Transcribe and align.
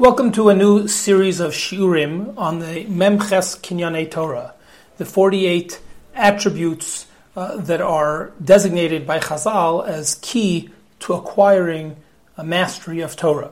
Welcome 0.00 0.32
to 0.32 0.48
a 0.48 0.54
new 0.54 0.88
series 0.88 1.40
of 1.40 1.52
shiurim 1.52 2.32
on 2.38 2.60
the 2.60 2.86
Memches 2.86 3.60
Kinyanei 3.60 4.10
Torah, 4.10 4.54
the 4.96 5.04
48 5.04 5.78
attributes 6.14 7.06
uh, 7.36 7.58
that 7.58 7.82
are 7.82 8.32
designated 8.42 9.06
by 9.06 9.18
Chazal 9.18 9.86
as 9.86 10.14
key 10.22 10.70
to 11.00 11.12
acquiring 11.12 11.98
a 12.38 12.42
mastery 12.42 13.02
of 13.02 13.14
Torah. 13.14 13.50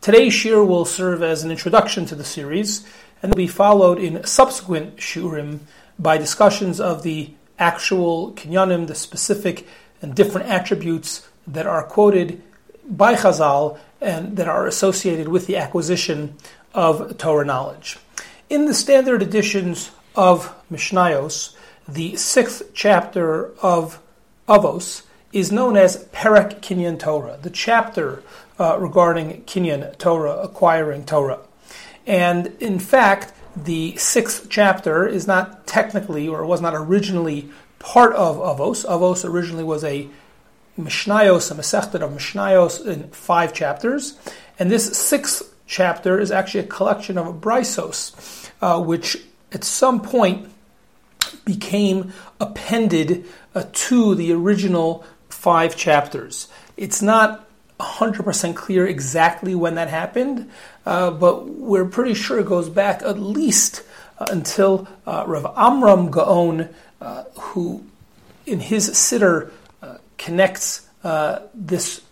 Today's 0.00 0.32
shiur 0.32 0.66
will 0.66 0.84
serve 0.84 1.22
as 1.22 1.44
an 1.44 1.52
introduction 1.52 2.04
to 2.06 2.16
the 2.16 2.24
series 2.24 2.84
and 3.22 3.30
will 3.30 3.36
be 3.36 3.46
followed 3.46 4.00
in 4.00 4.24
subsequent 4.24 4.96
shiurim 4.96 5.60
by 6.00 6.18
discussions 6.18 6.80
of 6.80 7.04
the 7.04 7.32
actual 7.60 8.32
kinyanim, 8.32 8.88
the 8.88 8.96
specific 8.96 9.68
and 10.02 10.16
different 10.16 10.48
attributes 10.48 11.28
that 11.46 11.68
are 11.68 11.84
quoted 11.84 12.42
by 12.88 13.14
Chazal 13.14 13.78
and 14.00 14.36
that 14.36 14.48
are 14.48 14.66
associated 14.66 15.28
with 15.28 15.46
the 15.46 15.56
acquisition 15.56 16.36
of 16.74 17.18
Torah 17.18 17.44
knowledge. 17.44 17.98
In 18.48 18.66
the 18.66 18.74
standard 18.74 19.22
editions 19.22 19.90
of 20.14 20.54
Mishnayos, 20.70 21.54
the 21.86 22.16
sixth 22.16 22.70
chapter 22.74 23.50
of 23.62 24.00
Avos 24.48 25.02
is 25.32 25.52
known 25.52 25.76
as 25.76 26.04
Perek 26.06 26.60
Kinyan 26.60 26.98
Torah, 26.98 27.38
the 27.40 27.50
chapter 27.50 28.22
uh, 28.58 28.76
regarding 28.78 29.42
Kinyan 29.44 29.96
Torah, 29.98 30.38
acquiring 30.42 31.04
Torah. 31.04 31.38
And 32.06 32.48
in 32.60 32.78
fact, 32.78 33.32
the 33.56 33.96
sixth 33.96 34.48
chapter 34.48 35.06
is 35.06 35.26
not 35.26 35.66
technically, 35.66 36.26
or 36.28 36.44
was 36.44 36.60
not 36.60 36.74
originally 36.74 37.50
part 37.78 38.12
of 38.14 38.36
Avos. 38.36 38.84
Avos 38.86 39.28
originally 39.28 39.64
was 39.64 39.84
a 39.84 40.08
Mishnayos, 40.78 41.50
a 41.50 41.54
Masechta 41.54 42.00
of 42.00 42.10
Mishnayos 42.10 42.86
in 42.86 43.08
five 43.10 43.52
chapters. 43.52 44.18
And 44.58 44.70
this 44.70 44.96
sixth 44.96 45.54
chapter 45.66 46.20
is 46.20 46.30
actually 46.30 46.60
a 46.60 46.66
collection 46.66 47.18
of 47.18 47.40
Brisos, 47.40 48.50
uh, 48.60 48.82
which 48.82 49.16
at 49.52 49.64
some 49.64 50.00
point 50.00 50.48
became 51.44 52.12
appended 52.40 53.24
uh, 53.54 53.64
to 53.72 54.14
the 54.14 54.32
original 54.32 55.04
five 55.28 55.76
chapters. 55.76 56.48
It's 56.76 57.02
not 57.02 57.46
100% 57.78 58.54
clear 58.54 58.86
exactly 58.86 59.54
when 59.54 59.74
that 59.76 59.88
happened, 59.88 60.50
uh, 60.86 61.10
but 61.10 61.48
we're 61.48 61.86
pretty 61.86 62.14
sure 62.14 62.38
it 62.40 62.46
goes 62.46 62.68
back 62.68 63.02
at 63.02 63.18
least 63.18 63.82
uh, 64.18 64.26
until 64.30 64.86
uh, 65.06 65.24
Rav 65.26 65.52
Amram 65.56 66.10
Gaon, 66.10 66.68
uh, 67.00 67.24
who 67.38 67.84
in 68.46 68.60
his 68.60 68.90
Siddur 68.90 69.50
connects 70.20 70.86
uh, 71.02 71.40
this 71.54 72.02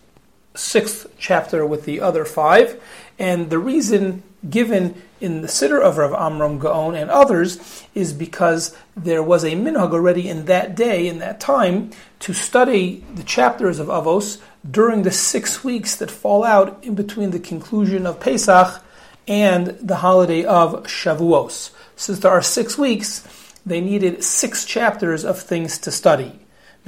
sixth 0.55 1.07
chapter 1.19 1.65
with 1.65 1.85
the 1.85 2.01
other 2.01 2.25
five. 2.25 2.81
And 3.19 3.49
the 3.49 3.59
reason 3.59 4.23
given 4.49 4.99
in 5.21 5.41
the 5.41 5.47
Siddur 5.47 5.81
of 5.81 5.97
Rav 5.97 6.13
Amram 6.13 6.57
Gaon 6.59 6.95
and 6.95 7.09
others 7.11 7.85
is 7.93 8.11
because 8.13 8.75
there 8.97 9.21
was 9.21 9.43
a 9.43 9.51
minhag 9.51 9.93
already 9.93 10.27
in 10.27 10.45
that 10.45 10.75
day, 10.75 11.07
in 11.07 11.19
that 11.19 11.39
time, 11.39 11.91
to 12.21 12.33
study 12.33 13.05
the 13.13 13.23
chapters 13.23 13.79
of 13.79 13.87
Avos 13.87 14.41
during 14.69 15.03
the 15.03 15.11
six 15.11 15.63
weeks 15.63 15.95
that 15.97 16.09
fall 16.09 16.43
out 16.43 16.83
in 16.83 16.95
between 16.95 17.31
the 17.31 17.39
conclusion 17.39 18.07
of 18.07 18.19
Pesach 18.19 18.81
and 19.27 19.67
the 19.81 19.97
holiday 19.97 20.43
of 20.45 20.83
Shavuos. 20.85 21.71
Since 21.95 22.19
there 22.19 22.31
are 22.31 22.41
six 22.41 22.77
weeks, 22.77 23.27
they 23.65 23.81
needed 23.81 24.23
six 24.23 24.65
chapters 24.65 25.23
of 25.23 25.39
things 25.39 25.77
to 25.79 25.91
study. 25.91 26.39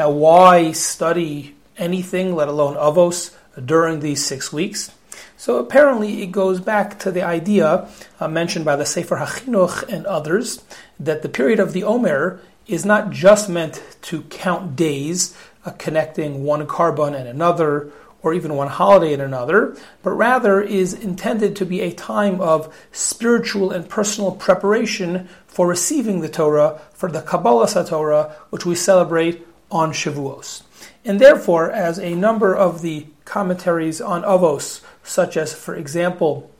Now, 0.01 0.09
why 0.09 0.71
study 0.71 1.53
anything, 1.77 2.33
let 2.33 2.47
alone 2.47 2.73
Avos, 2.73 3.35
during 3.63 3.99
these 3.99 4.25
six 4.25 4.51
weeks? 4.51 4.89
So 5.37 5.59
apparently, 5.59 6.23
it 6.23 6.31
goes 6.31 6.59
back 6.59 6.97
to 7.01 7.11
the 7.11 7.21
idea 7.21 7.87
uh, 8.19 8.27
mentioned 8.27 8.65
by 8.65 8.77
the 8.77 8.83
Sefer 8.83 9.17
Hachinuch 9.17 9.83
and 9.89 10.07
others 10.07 10.63
that 10.99 11.21
the 11.21 11.29
period 11.29 11.59
of 11.59 11.73
the 11.73 11.83
Omer 11.83 12.41
is 12.65 12.83
not 12.83 13.11
just 13.11 13.47
meant 13.47 13.83
to 14.01 14.23
count 14.23 14.75
days, 14.75 15.37
uh, 15.65 15.71
connecting 15.77 16.43
one 16.43 16.65
korban 16.65 17.13
and 17.13 17.27
another, 17.27 17.91
or 18.23 18.33
even 18.33 18.55
one 18.55 18.69
holiday 18.69 19.13
and 19.13 19.21
another, 19.21 19.77
but 20.01 20.13
rather 20.13 20.59
is 20.61 20.95
intended 20.95 21.55
to 21.57 21.65
be 21.67 21.81
a 21.81 21.93
time 21.93 22.41
of 22.41 22.73
spiritual 22.91 23.69
and 23.69 23.87
personal 23.87 24.31
preparation 24.31 25.29
for 25.45 25.67
receiving 25.67 26.21
the 26.21 26.29
Torah, 26.29 26.81
for 26.91 27.11
the 27.11 27.21
Kabbalah 27.21 27.85
Torah, 27.85 28.35
which 28.49 28.65
we 28.65 28.73
celebrate 28.73 29.45
on 29.71 29.91
Shavuos. 29.93 30.63
And 31.03 31.19
therefore, 31.19 31.71
as 31.71 31.97
a 31.97 32.13
number 32.13 32.55
of 32.55 32.81
the 32.81 33.07
commentaries 33.25 34.01
on 34.01 34.23
Avos, 34.23 34.81
such 35.03 35.37
as, 35.37 35.53
for 35.53 35.75
example, 35.75 36.51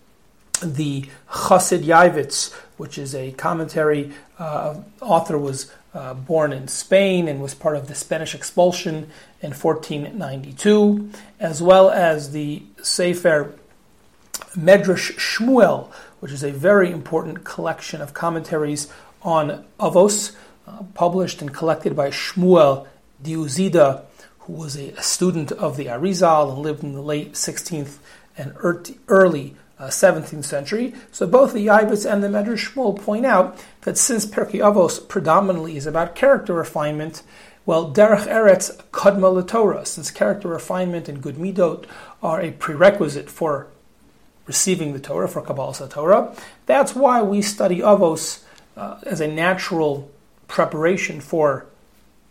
the 0.64 1.06
Chassid 1.30 1.84
Yavitz, 1.84 2.54
which 2.78 2.98
is 2.98 3.14
a 3.14 3.32
commentary, 3.34 4.12
uh, 4.40 4.76
author 5.02 5.38
was 5.38 5.72
uh, 5.94 6.14
born 6.14 6.54
in 6.54 6.68
Spain 6.68 7.28
and 7.28 7.42
was 7.42 7.54
part 7.54 7.76
of 7.76 7.88
the 7.88 7.96
Spanish 7.96 8.34
expulsion 8.34 9.10
in 9.42 9.52
1492, 9.52 11.12
as 11.40 11.62
well 11.62 11.90
as 11.90 12.32
the 12.32 12.64
Sefer 12.82 13.54
Medrash 14.56 15.14
Shmuel, 15.18 15.92
which 16.20 16.32
is 16.32 16.44
a 16.44 16.52
very 16.52 16.92
important 16.92 17.44
collection 17.44 18.02
of 18.02 18.14
commentaries 18.14 18.88
on 19.22 19.66
Avos, 19.80 20.36
uh, 20.68 20.84
published 20.94 21.42
and 21.42 21.54
collected 21.54 21.96
by 21.96 22.10
Shmuel 22.10 22.88
Diuzida, 23.24 24.04
who 24.40 24.54
was 24.54 24.76
a, 24.76 24.90
a, 24.92 25.02
student 25.02 25.52
of 25.52 25.78
the 25.78 25.86
Arizal 25.86 26.54
and 26.54 26.62
lived 26.62 26.84
in 26.84 26.94
the 26.94 27.02
late 27.02 27.34
16th 27.34 27.98
and 28.38 28.54
early 29.08 29.56
uh, 29.80 29.88
17th 29.88 30.46
century. 30.46 30.94
So 31.12 31.28
both 31.28 31.54
the 31.54 31.68
Yavitz 31.68 32.12
and 32.12 32.24
the 32.24 32.28
Medrash 32.28 32.72
Shmuel 32.72 33.02
point 33.02 33.26
out 33.26 33.60
that 33.82 33.98
since 33.98 34.26
Pirkei 34.26 34.60
Avos 34.60 35.08
predominantly 35.08 35.78
is 35.78 35.88
about 35.88 36.16
character 36.16 36.54
refinement, 36.54 37.24
well, 37.66 37.92
Derech 37.92 38.28
Eretz 38.28 38.76
Kadma 38.92 39.48
Torah, 39.48 39.86
since 39.86 40.12
character 40.12 40.48
refinement 40.48 41.08
and 41.08 41.22
good 41.22 41.36
midot 41.36 41.86
are 42.22 42.42
a 42.42 42.52
prerequisite 42.52 43.30
for 43.30 43.68
receiving 44.48 44.94
the 44.94 45.00
Torah, 45.00 45.28
for 45.28 45.42
Kabbalah 45.42 45.88
Torah, 45.90 46.36
that's 46.66 46.96
why 46.96 47.22
we 47.22 47.42
study 47.42 47.80
Avos 47.80 48.44
uh, 48.76 49.00
as 49.04 49.22
a 49.22 49.28
natural 49.28 50.10
preparation 50.48 51.22
for 51.22 51.66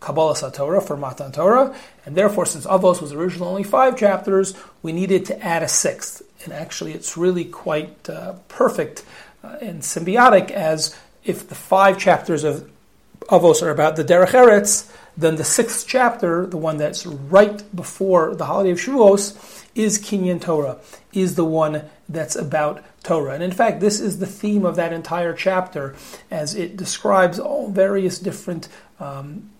Kabbalah 0.01 0.51
Torah 0.51 0.81
for 0.81 0.97
Matan 0.97 1.31
Torah, 1.31 1.73
and 2.05 2.15
therefore, 2.15 2.45
since 2.45 2.65
Avos 2.65 3.01
was 3.01 3.13
originally 3.13 3.49
only 3.49 3.63
five 3.63 3.95
chapters, 3.95 4.55
we 4.81 4.91
needed 4.91 5.25
to 5.27 5.39
add 5.41 5.63
a 5.63 5.67
sixth. 5.69 6.23
And 6.43 6.51
actually, 6.51 6.91
it's 6.93 7.15
really 7.15 7.45
quite 7.45 8.09
uh, 8.09 8.33
perfect 8.47 9.05
uh, 9.43 9.57
and 9.61 9.81
symbiotic, 9.81 10.49
as 10.49 10.97
if 11.23 11.47
the 11.47 11.55
five 11.55 11.99
chapters 11.99 12.43
of 12.43 12.69
Avos 13.29 13.61
are 13.61 13.69
about 13.69 13.95
the 13.95 14.03
Derech 14.03 14.31
Eretz, 14.31 14.91
then 15.15 15.35
the 15.35 15.43
sixth 15.43 15.85
chapter, 15.87 16.47
the 16.47 16.57
one 16.57 16.77
that's 16.77 17.05
right 17.05 17.63
before 17.75 18.33
the 18.33 18.45
holiday 18.45 18.71
of 18.71 18.79
Shavuos, 18.79 19.67
is 19.75 19.99
Kinyan 19.99 20.41
Torah, 20.41 20.79
is 21.13 21.35
the 21.35 21.45
one 21.45 21.83
that's 22.09 22.35
about 22.35 22.83
Torah. 23.03 23.35
And 23.35 23.43
in 23.43 23.51
fact, 23.51 23.81
this 23.81 23.99
is 23.99 24.17
the 24.17 24.25
theme 24.25 24.65
of 24.65 24.77
that 24.77 24.93
entire 24.93 25.33
chapter, 25.33 25.95
as 26.31 26.55
it 26.55 26.75
describes 26.75 27.39
all 27.39 27.69
various 27.69 28.17
different 28.17 28.67
um, 28.99 29.50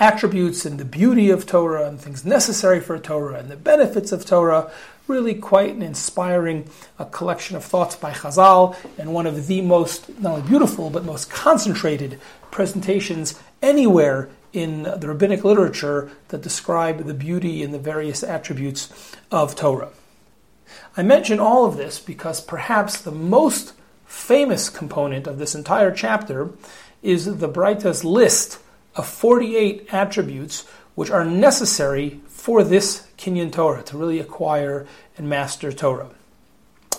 attributes 0.00 0.64
and 0.64 0.80
the 0.80 0.84
beauty 0.84 1.28
of 1.28 1.46
Torah 1.46 1.86
and 1.86 2.00
things 2.00 2.24
necessary 2.24 2.80
for 2.80 2.98
Torah 2.98 3.38
and 3.38 3.50
the 3.50 3.56
benefits 3.56 4.10
of 4.10 4.24
Torah. 4.24 4.72
Really, 5.06 5.34
quite 5.34 5.74
an 5.74 5.82
inspiring 5.82 6.70
uh, 6.98 7.04
collection 7.04 7.56
of 7.56 7.64
thoughts 7.64 7.96
by 7.96 8.12
Chazal 8.12 8.76
and 8.96 9.12
one 9.12 9.26
of 9.26 9.46
the 9.46 9.60
most, 9.60 10.18
not 10.18 10.38
only 10.38 10.48
beautiful, 10.48 10.88
but 10.88 11.04
most 11.04 11.30
concentrated 11.30 12.18
presentations 12.50 13.38
anywhere 13.60 14.30
in 14.52 14.84
the 14.84 15.06
rabbinic 15.06 15.44
literature 15.44 16.10
that 16.28 16.42
describe 16.42 17.04
the 17.04 17.14
beauty 17.14 17.62
and 17.62 17.74
the 17.74 17.78
various 17.78 18.22
attributes 18.22 19.14
of 19.30 19.54
Torah. 19.54 19.90
I 20.96 21.02
mention 21.02 21.38
all 21.38 21.66
of 21.66 21.76
this 21.76 21.98
because 21.98 22.40
perhaps 22.40 23.00
the 23.00 23.12
most 23.12 23.74
famous 24.06 24.68
component 24.68 25.26
of 25.26 25.38
this 25.38 25.54
entire 25.54 25.92
chapter 25.92 26.50
is 27.02 27.38
the 27.38 27.48
Breita's 27.48 28.04
list 28.04 28.58
of 28.94 29.06
48 29.06 29.88
attributes 29.92 30.66
which 30.94 31.10
are 31.10 31.24
necessary 31.24 32.20
for 32.26 32.62
this 32.64 33.06
Kinyan 33.16 33.52
Torah 33.52 33.82
to 33.84 33.96
really 33.96 34.18
acquire 34.18 34.86
and 35.16 35.28
master 35.28 35.72
Torah. 35.72 36.10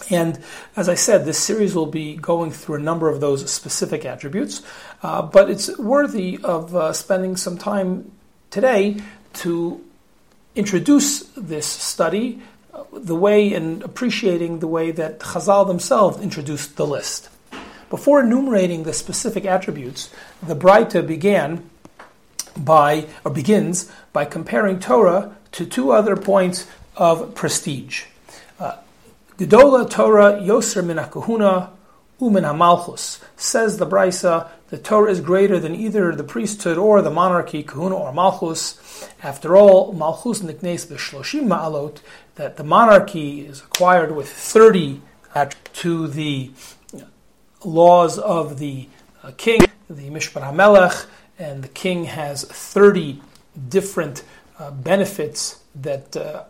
And 0.09 0.39
as 0.75 0.89
I 0.89 0.95
said, 0.95 1.25
this 1.25 1.38
series 1.38 1.75
will 1.75 1.85
be 1.85 2.15
going 2.15 2.51
through 2.51 2.75
a 2.75 2.79
number 2.79 3.09
of 3.09 3.21
those 3.21 3.49
specific 3.51 4.05
attributes, 4.05 4.61
uh, 5.03 5.21
but 5.21 5.49
it's 5.49 5.77
worthy 5.77 6.39
of 6.43 6.75
uh, 6.75 6.93
spending 6.93 7.35
some 7.38 7.57
time 7.57 8.11
today 8.49 8.97
to 9.33 9.83
introduce 10.55 11.21
this 11.37 11.65
study 11.65 12.41
uh, 12.73 12.83
the 12.91 13.15
way 13.15 13.53
and 13.53 13.83
appreciating 13.83 14.59
the 14.59 14.67
way 14.67 14.91
that 14.91 15.19
Chazal 15.19 15.65
themselves 15.67 16.21
introduced 16.21 16.75
the 16.75 16.85
list. 16.85 17.29
Before 17.89 18.21
enumerating 18.21 18.83
the 18.83 18.94
specific 18.94 19.45
attributes, 19.45 20.09
the 20.41 20.55
Breita 20.55 21.05
began 21.05 21.69
by, 22.63 23.07
or 23.23 23.31
begins 23.31 23.91
by 24.13 24.25
comparing 24.25 24.79
Torah 24.79 25.35
to 25.53 25.65
two 25.65 25.91
other 25.91 26.15
points 26.15 26.67
of 26.95 27.35
prestige. 27.35 28.05
Uh, 28.59 28.77
Gedola 29.37 29.89
Torah 29.89 30.33
Yoser 30.33 30.85
min 30.85 30.97
Kahuna 30.97 31.71
umin 32.21 32.43
Hamalchus. 32.43 33.21
Says 33.35 33.77
the 33.77 33.87
Brisa, 33.87 34.49
the 34.69 34.77
Torah 34.77 35.11
is 35.11 35.19
greater 35.19 35.59
than 35.59 35.75
either 35.75 36.15
the 36.15 36.23
priesthood 36.23 36.77
or 36.77 37.01
the 37.01 37.09
monarchy, 37.09 37.63
Kahuna 37.63 37.95
or 37.95 38.13
Malchus. 38.13 39.09
After 39.21 39.57
all, 39.57 39.91
Malchus 39.91 40.41
niknes 40.41 40.87
b'shloshim 40.87 41.47
ma'alot, 41.47 41.97
that 42.35 42.57
the 42.57 42.63
monarchy 42.63 43.41
is 43.41 43.59
acquired 43.59 44.15
with 44.15 44.29
30 44.29 45.01
to 45.73 46.07
the 46.07 46.51
laws 47.63 48.17
of 48.17 48.59
the 48.59 48.87
uh, 49.23 49.31
king, 49.37 49.59
the 49.89 50.09
Mishpat 50.09 50.43
HaMelech, 50.43 51.05
and 51.38 51.63
the 51.63 51.68
king 51.69 52.06
has 52.06 52.44
30 52.45 53.22
different 53.69 54.24
uh, 54.60 54.72
benefits 54.72 55.62
that 55.75 56.16
uh, 56.16 56.44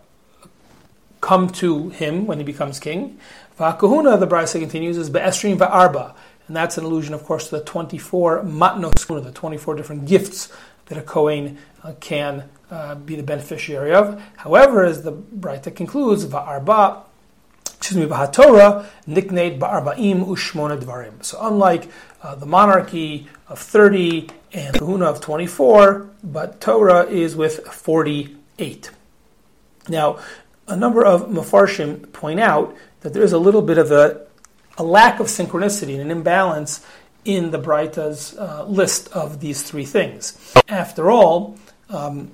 come 1.22 1.50
to 1.50 1.90
him 1.90 2.26
when 2.26 2.40
he 2.40 2.44
becomes 2.44 2.80
king. 2.80 3.18
Va'kahuna, 3.60 4.20
the 4.20 4.28
Brisa 4.28 4.60
continues, 4.60 4.98
is 4.98 5.10
be'esrim 5.10 5.58
va'arba, 5.58 6.16
and 6.48 6.56
that's 6.56 6.78
an 6.78 6.84
allusion, 6.84 7.14
of 7.14 7.24
course, 7.24 7.50
to 7.50 7.58
the 7.58 7.64
24 7.64 8.44
matnos, 8.44 9.24
the 9.24 9.32
24 9.32 9.76
different 9.76 10.06
gifts 10.06 10.52
that 10.88 10.98
a 10.98 11.02
Kohen 11.02 11.58
uh, 11.84 11.94
can 12.00 12.50
uh, 12.70 12.96
be 12.96 13.16
the 13.16 13.24
beneficiary 13.24 13.94
of. 13.94 14.22
However, 14.38 14.84
as 14.84 15.04
the 15.04 15.14
Brisa 15.14 15.74
concludes, 15.74 16.26
va'arba, 16.26 17.04
excuse 17.78 17.98
me, 17.98 18.06
v'hatorah, 18.06 18.86
niknate 19.08 19.60
ba'arba'im 19.60 20.26
ushmona 20.26 20.82
dvarim. 20.82 21.24
So 21.24 21.38
unlike 21.42 21.90
uh, 22.24 22.36
the 22.36 22.46
monarchy 22.46 23.28
of 23.48 23.60
30 23.60 24.30
and 24.54 24.76
kahuna 24.76 25.06
of 25.06 25.22
24, 25.22 26.10
but 26.24 26.62
Torah 26.62 27.06
is 27.06 27.36
with 27.36 27.66
48. 27.68 28.92
Now, 29.90 30.20
a 30.68 30.76
number 30.76 31.04
of 31.04 31.28
mafarshim 31.28 32.12
point 32.14 32.40
out 32.40 32.76
that 33.02 33.14
there 33.14 33.24
is 33.24 33.34
a 33.34 33.40
little 33.40 33.62
bit 33.62 33.78
of 33.78 33.92
a, 33.92 34.26
a 34.78 34.84
lack 34.84 35.20
of 35.20 35.28
synchronicity 35.28 35.94
and 35.94 36.02
an 36.02 36.12
imbalance 36.12 36.86
in 37.26 37.52
the 37.52 37.60
Braita's 37.60 38.38
uh, 38.38 38.66
list 38.66 39.12
of 39.14 39.40
these 39.40 39.64
three 39.64 39.86
things. 39.86 40.54
After 40.68 41.12
all, 41.12 41.58
um, 41.90 42.32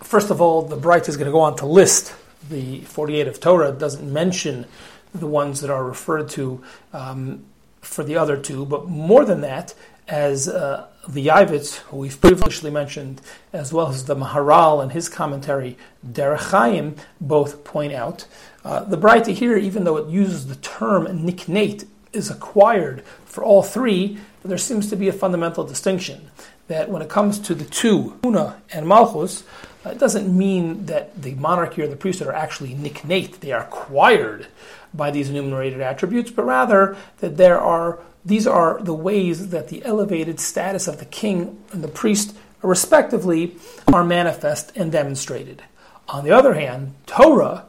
first 0.00 0.30
of 0.30 0.40
all, 0.40 0.62
the 0.62 0.76
Braita 0.76 1.08
is 1.08 1.16
going 1.16 1.26
to 1.26 1.32
go 1.32 1.40
on 1.40 1.56
to 1.56 1.66
list 1.66 2.14
the 2.48 2.80
48 2.80 3.28
of 3.28 3.40
Torah. 3.40 3.72
Doesn't 3.72 4.10
mention 4.10 4.66
the 5.14 5.26
ones 5.26 5.60
that 5.60 5.70
are 5.70 5.84
referred 5.84 6.28
to 6.30 6.62
um, 6.92 7.44
for 7.80 8.04
the 8.04 8.16
other 8.16 8.36
two, 8.36 8.64
but 8.64 8.88
more 8.88 9.24
than 9.24 9.40
that, 9.42 9.74
as 10.08 10.48
uh, 10.48 10.86
the 11.08 11.26
Yavitz, 11.26 11.76
who 11.76 11.98
we've 11.98 12.20
previously 12.20 12.70
mentioned, 12.70 13.20
as 13.52 13.72
well 13.72 13.88
as 13.88 14.06
the 14.06 14.16
Maharal 14.16 14.82
and 14.82 14.92
his 14.92 15.08
commentary, 15.08 15.76
Derech 16.06 16.50
Chaim, 16.50 16.96
both 17.20 17.64
point 17.64 17.92
out. 17.92 18.26
Uh, 18.64 18.84
the 18.84 18.98
Braita 18.98 19.32
here, 19.32 19.56
even 19.56 19.84
though 19.84 19.96
it 19.96 20.08
uses 20.08 20.46
the 20.46 20.56
term 20.56 21.06
niknate, 21.06 21.86
is 22.12 22.30
acquired 22.30 23.02
for 23.24 23.44
all 23.44 23.62
three, 23.62 24.18
there 24.44 24.58
seems 24.58 24.88
to 24.88 24.96
be 24.96 25.08
a 25.08 25.12
fundamental 25.12 25.64
distinction 25.64 26.30
that 26.68 26.88
when 26.88 27.02
it 27.02 27.08
comes 27.08 27.38
to 27.38 27.54
the 27.54 27.64
two, 27.64 28.18
Una 28.24 28.60
and 28.72 28.86
Malchus, 28.86 29.44
uh, 29.84 29.90
it 29.90 29.98
doesn't 29.98 30.36
mean 30.36 30.86
that 30.86 31.20
the 31.20 31.34
monarchy 31.34 31.82
or 31.82 31.86
the 31.86 31.96
priesthood 31.96 32.28
are 32.28 32.34
actually 32.34 32.74
niknate, 32.74 33.40
they 33.40 33.52
are 33.52 33.62
acquired 33.62 34.46
by 34.94 35.10
these 35.10 35.28
enumerated 35.28 35.80
attributes, 35.80 36.30
but 36.30 36.44
rather 36.44 36.96
that 37.18 37.36
there 37.36 37.60
are 37.60 37.98
these 38.24 38.46
are 38.46 38.78
the 38.82 38.94
ways 38.94 39.50
that 39.50 39.68
the 39.68 39.84
elevated 39.84 40.38
status 40.38 40.86
of 40.86 40.98
the 40.98 41.04
king 41.06 41.62
and 41.72 41.82
the 41.82 41.88
priest, 41.88 42.36
respectively, 42.62 43.56
are 43.92 44.04
manifest 44.04 44.76
and 44.76 44.92
demonstrated. 44.92 45.62
On 46.08 46.24
the 46.24 46.30
other 46.30 46.54
hand, 46.54 46.94
Torah, 47.06 47.64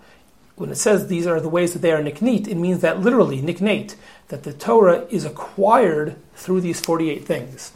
when 0.55 0.69
it 0.69 0.75
says 0.75 1.07
these 1.07 1.27
are 1.27 1.39
the 1.39 1.49
ways 1.49 1.73
that 1.73 1.79
they 1.79 1.91
are 1.91 2.01
niknit, 2.01 2.47
it 2.47 2.55
means 2.55 2.81
that 2.81 2.99
literally, 2.99 3.41
niknate, 3.41 3.95
that 4.27 4.43
the 4.43 4.51
Torah 4.51 5.05
is 5.09 5.23
acquired 5.23 6.15
through 6.35 6.61
these 6.61 6.81
48 6.81 7.25
things. 7.25 7.71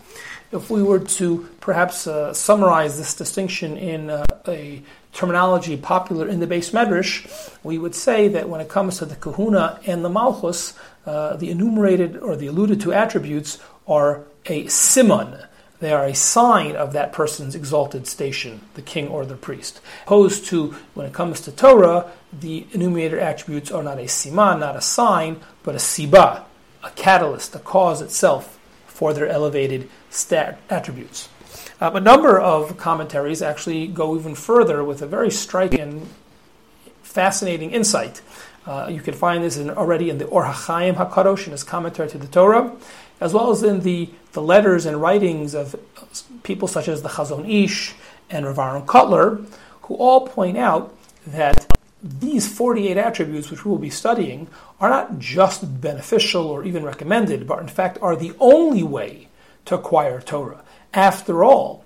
If 0.51 0.69
we 0.69 0.83
were 0.83 0.99
to 0.99 1.49
perhaps 1.61 2.05
uh, 2.05 2.33
summarize 2.33 2.97
this 2.97 3.15
distinction 3.15 3.77
in 3.77 4.09
uh, 4.09 4.25
a 4.47 4.83
terminology 5.13 5.77
popular 5.77 6.27
in 6.27 6.39
the 6.39 6.47
beis 6.47 6.71
medrash, 6.71 7.57
we 7.63 7.77
would 7.77 7.95
say 7.95 8.27
that 8.27 8.49
when 8.49 8.61
it 8.61 8.69
comes 8.69 8.97
to 8.97 9.05
the 9.05 9.15
kahuna 9.15 9.79
and 9.85 10.03
the 10.03 10.09
malchus, 10.09 10.73
uh, 11.05 11.35
the 11.35 11.49
enumerated 11.49 12.17
or 12.17 12.35
the 12.35 12.47
alluded 12.47 12.81
to 12.81 12.93
attributes 12.93 13.59
are 13.87 14.23
a 14.47 14.67
simon. 14.67 15.37
They 15.79 15.91
are 15.91 16.05
a 16.05 16.15
sign 16.15 16.77
of 16.77 16.93
that 16.93 17.11
person's 17.11 17.55
exalted 17.55 18.07
station, 18.07 18.61
the 18.75 18.81
king 18.81 19.09
or 19.09 19.25
the 19.25 19.35
priest. 19.35 19.81
Opposed 20.05 20.45
to 20.45 20.75
when 20.93 21.05
it 21.05 21.13
comes 21.13 21.41
to 21.41 21.51
Torah, 21.51 22.09
the 22.31 22.65
enumerated 22.71 23.19
attributes 23.19 23.69
are 23.69 23.83
not 23.83 23.99
a 23.99 24.03
siman, 24.03 24.59
not 24.59 24.77
a 24.77 24.81
sign, 24.81 25.41
but 25.61 25.75
a 25.75 25.79
siba, 25.79 26.43
a 26.83 26.89
catalyst, 26.91 27.53
a 27.55 27.59
cause 27.59 28.01
itself 28.01 28.57
for 28.87 29.13
their 29.13 29.27
elevated 29.27 29.89
stat- 30.09 30.57
attributes. 30.69 31.27
Uh, 31.83 31.91
a 31.95 31.99
number 31.99 32.39
of 32.39 32.77
commentaries 32.77 33.41
actually 33.41 33.87
go 33.87 34.15
even 34.15 34.33
further 34.33 34.85
with 34.85 35.01
a 35.01 35.05
very 35.05 35.29
striking, 35.29 36.07
fascinating 37.01 37.71
insight. 37.71 38.21
Uh, 38.65 38.87
you 38.89 39.01
can 39.01 39.13
find 39.13 39.43
this 39.43 39.57
in, 39.57 39.69
already 39.69 40.09
in 40.09 40.17
the 40.17 40.23
Or 40.27 40.45
HaChaim 40.45 40.95
HaKadosh 40.95 41.45
in 41.45 41.51
his 41.51 41.65
commentary 41.65 42.07
to 42.07 42.17
the 42.17 42.27
Torah, 42.27 42.73
as 43.19 43.33
well 43.33 43.51
as 43.51 43.63
in 43.63 43.81
the, 43.81 44.09
the 44.31 44.41
letters 44.41 44.85
and 44.85 45.01
writings 45.01 45.53
of 45.53 45.75
people 46.43 46.69
such 46.69 46.87
as 46.87 47.01
the 47.01 47.09
Chazon 47.09 47.45
Ish 47.49 47.95
and 48.29 48.45
Rav 48.45 48.59
Aaron 48.59 48.83
Kotler, 48.83 49.45
who 49.81 49.95
all 49.95 50.25
point 50.25 50.57
out 50.57 50.95
that 51.27 51.69
these 52.01 52.47
48 52.47 52.95
attributes, 52.95 53.51
which 53.51 53.65
we 53.65 53.71
will 53.71 53.77
be 53.77 53.89
studying, 53.89 54.47
are 54.79 54.89
not 54.89 55.19
just 55.19 55.81
beneficial 55.81 56.47
or 56.47 56.63
even 56.63 56.85
recommended, 56.85 57.45
but 57.45 57.59
in 57.59 57.67
fact 57.67 57.97
are 58.01 58.15
the 58.15 58.33
only 58.39 58.83
way 58.83 59.27
to 59.65 59.75
acquire 59.75 60.21
Torah. 60.21 60.63
After 60.93 61.43
all, 61.43 61.83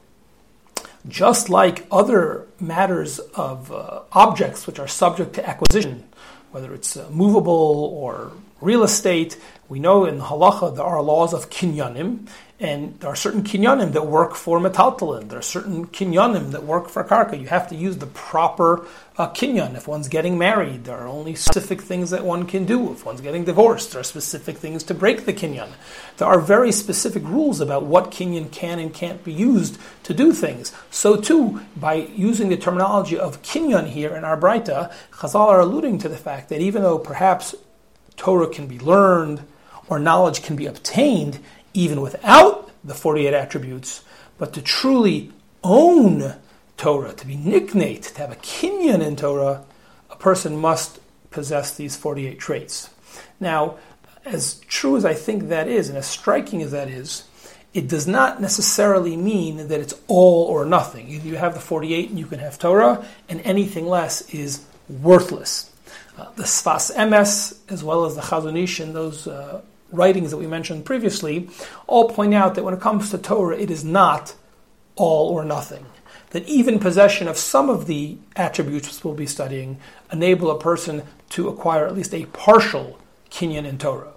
just 1.08 1.50
like 1.50 1.86
other 1.90 2.46
matters 2.60 3.20
of 3.20 3.72
uh, 3.72 4.02
objects 4.12 4.68
which 4.68 4.80
are 4.80 4.88
subject 4.88 5.34
to 5.36 5.50
acquisition, 5.50 6.04
whether 6.52 6.74
it's 6.74 6.98
uh, 6.98 7.08
movable 7.10 7.92
or 7.94 8.32
real 8.60 8.84
estate, 8.84 9.38
we 9.70 9.80
know 9.80 10.06
in 10.06 10.20
halacha 10.20 10.76
there 10.76 10.86
are 10.86 11.02
laws 11.02 11.34
of 11.34 11.50
kinyanim, 11.50 12.28
and 12.60 13.00
there 13.00 13.10
are 13.12 13.16
certain 13.16 13.44
kinyanim 13.44 13.92
that 13.92 14.08
work 14.08 14.34
for 14.34 14.60
metaltalin. 14.60 15.30
There 15.30 15.38
are 15.38 15.44
certain 15.44 15.86
kinyanim 15.88 16.52
that 16.52 16.64
work 16.64 16.90
for 16.90 17.04
karka. 17.04 17.40
You 17.40 17.48
have 17.48 17.70
to 17.70 17.76
use 17.76 17.98
the 17.98 18.08
proper 18.08 18.84
uh, 19.16 19.30
kinyan. 19.30 19.76
If 19.76 19.88
one's 19.88 20.08
getting 20.08 20.40
married, 20.40 20.86
there 20.86 20.98
are 20.98 21.08
only 21.08 21.36
specific 21.36 21.84
things 21.84 22.10
that 22.10 22.26
one 22.26 22.48
can 22.48 22.66
do. 22.66 22.92
If 22.92 23.06
one's 23.06 23.22
getting 23.22 23.46
divorced, 23.46 23.92
there 23.92 24.02
are 24.02 24.04
specific 24.04 24.58
things 24.58 24.82
to 24.86 24.96
break 24.96 25.26
the 25.26 25.34
kinyan. 25.34 25.70
There 26.18 26.28
are 26.28 26.40
very 26.40 26.72
specific 26.72 27.24
rules 27.26 27.62
about 27.62 27.86
what 27.86 28.10
kinyan 28.10 28.52
can 28.52 28.80
and 28.80 28.92
can't 28.92 29.24
be 29.24 29.34
used 29.34 29.78
to 30.04 30.16
do 30.16 30.34
things. 30.34 30.74
So 30.90 31.16
too, 31.16 31.62
by 31.76 31.94
using 31.94 32.50
the 32.50 32.58
terminology 32.58 33.20
of 33.20 33.44
kinyan 33.44 33.88
here 33.90 34.16
in 34.16 34.24
our 34.24 34.40
Braita, 34.40 34.92
Chazal 35.12 35.48
are 35.48 35.60
alluding 35.60 36.00
to 36.00 36.10
the 36.10 36.18
fact 36.18 36.50
that 36.50 36.60
even 36.60 36.82
though 36.82 36.98
perhaps 36.98 37.54
Torah 38.16 38.50
can 38.50 38.66
be 38.66 38.80
learned 38.80 39.44
or 39.90 40.00
knowledge 40.00 40.44
can 40.44 40.56
be 40.56 40.66
obtained, 40.66 41.40
even 41.78 42.02
without 42.02 42.72
the 42.84 42.96
48 42.96 43.36
attributes, 43.36 44.04
but 44.40 44.52
to 44.54 44.62
truly 44.64 45.32
own 45.64 46.34
Torah, 46.76 47.14
to 47.14 47.28
be 47.28 47.36
niknate, 47.36 48.14
to 48.16 48.20
have 48.20 48.32
a 48.32 48.36
kinyan 48.38 49.06
in 49.06 49.16
Torah, 49.16 49.64
a 50.10 50.16
person 50.16 50.58
must 50.58 51.00
possess 51.30 51.76
these 51.76 51.96
48 51.96 52.40
traits. 52.40 52.90
Now, 53.40 53.78
as 54.26 54.56
true 54.68 54.98
as 54.98 55.06
I 55.06 55.14
think 55.14 55.50
that 55.50 55.68
is, 55.68 55.88
and 55.88 55.98
as 56.00 56.08
striking 56.08 56.64
as 56.64 56.72
that 56.72 56.90
is, 56.90 57.26
it 57.76 57.88
does 57.88 58.08
not 58.08 58.42
necessarily 58.42 59.16
mean 59.16 59.68
that 59.68 59.80
it's 59.80 59.94
all 60.08 60.46
or 60.46 60.66
nothing. 60.66 61.08
You 61.08 61.36
have 61.36 61.54
the 61.54 61.60
48 61.60 62.10
and 62.10 62.18
you 62.18 62.26
can 62.26 62.40
have 62.40 62.58
Torah, 62.58 63.06
and 63.30 63.40
anything 63.42 63.86
less 63.86 64.22
is 64.34 64.66
worthless. 64.90 65.72
Uh, 66.18 66.26
the 66.36 66.44
Sfas 66.44 66.96
Emes, 66.96 67.56
as 67.70 67.84
well 67.84 68.06
as 68.06 68.16
the 68.16 68.22
Chazon 68.22 68.58
Ish, 68.58 68.80
and 68.80 68.96
those 68.96 69.28
uh, 69.28 69.62
writings 69.92 70.32
that 70.32 70.38
we 70.38 70.48
mentioned 70.48 70.86
previously 70.86 71.50
all 71.88 72.10
point 72.10 72.34
out 72.34 72.56
that 72.56 72.64
when 72.64 72.74
it 72.74 72.82
comes 72.82 73.10
to 73.12 73.18
Torah, 73.18 73.58
it 73.58 73.72
is 73.72 73.84
not 73.84 74.36
all 74.96 75.30
or 75.30 75.46
nothing. 75.46 75.86
That 76.32 76.48
even 76.48 76.80
possession 76.80 77.28
of 77.28 77.38
some 77.38 77.70
of 77.70 77.88
the 77.88 78.18
attributes 78.36 79.04
we'll 79.04 79.14
be 79.14 79.26
studying 79.26 79.80
enable 80.12 80.52
a 80.52 80.60
person 80.60 81.04
to 81.30 81.48
acquire 81.48 81.88
at 81.88 81.96
least 81.96 82.14
a 82.14 82.26
partial 82.26 83.00
kinyan 83.30 83.66
in 83.66 83.78
Torah. 83.78 84.14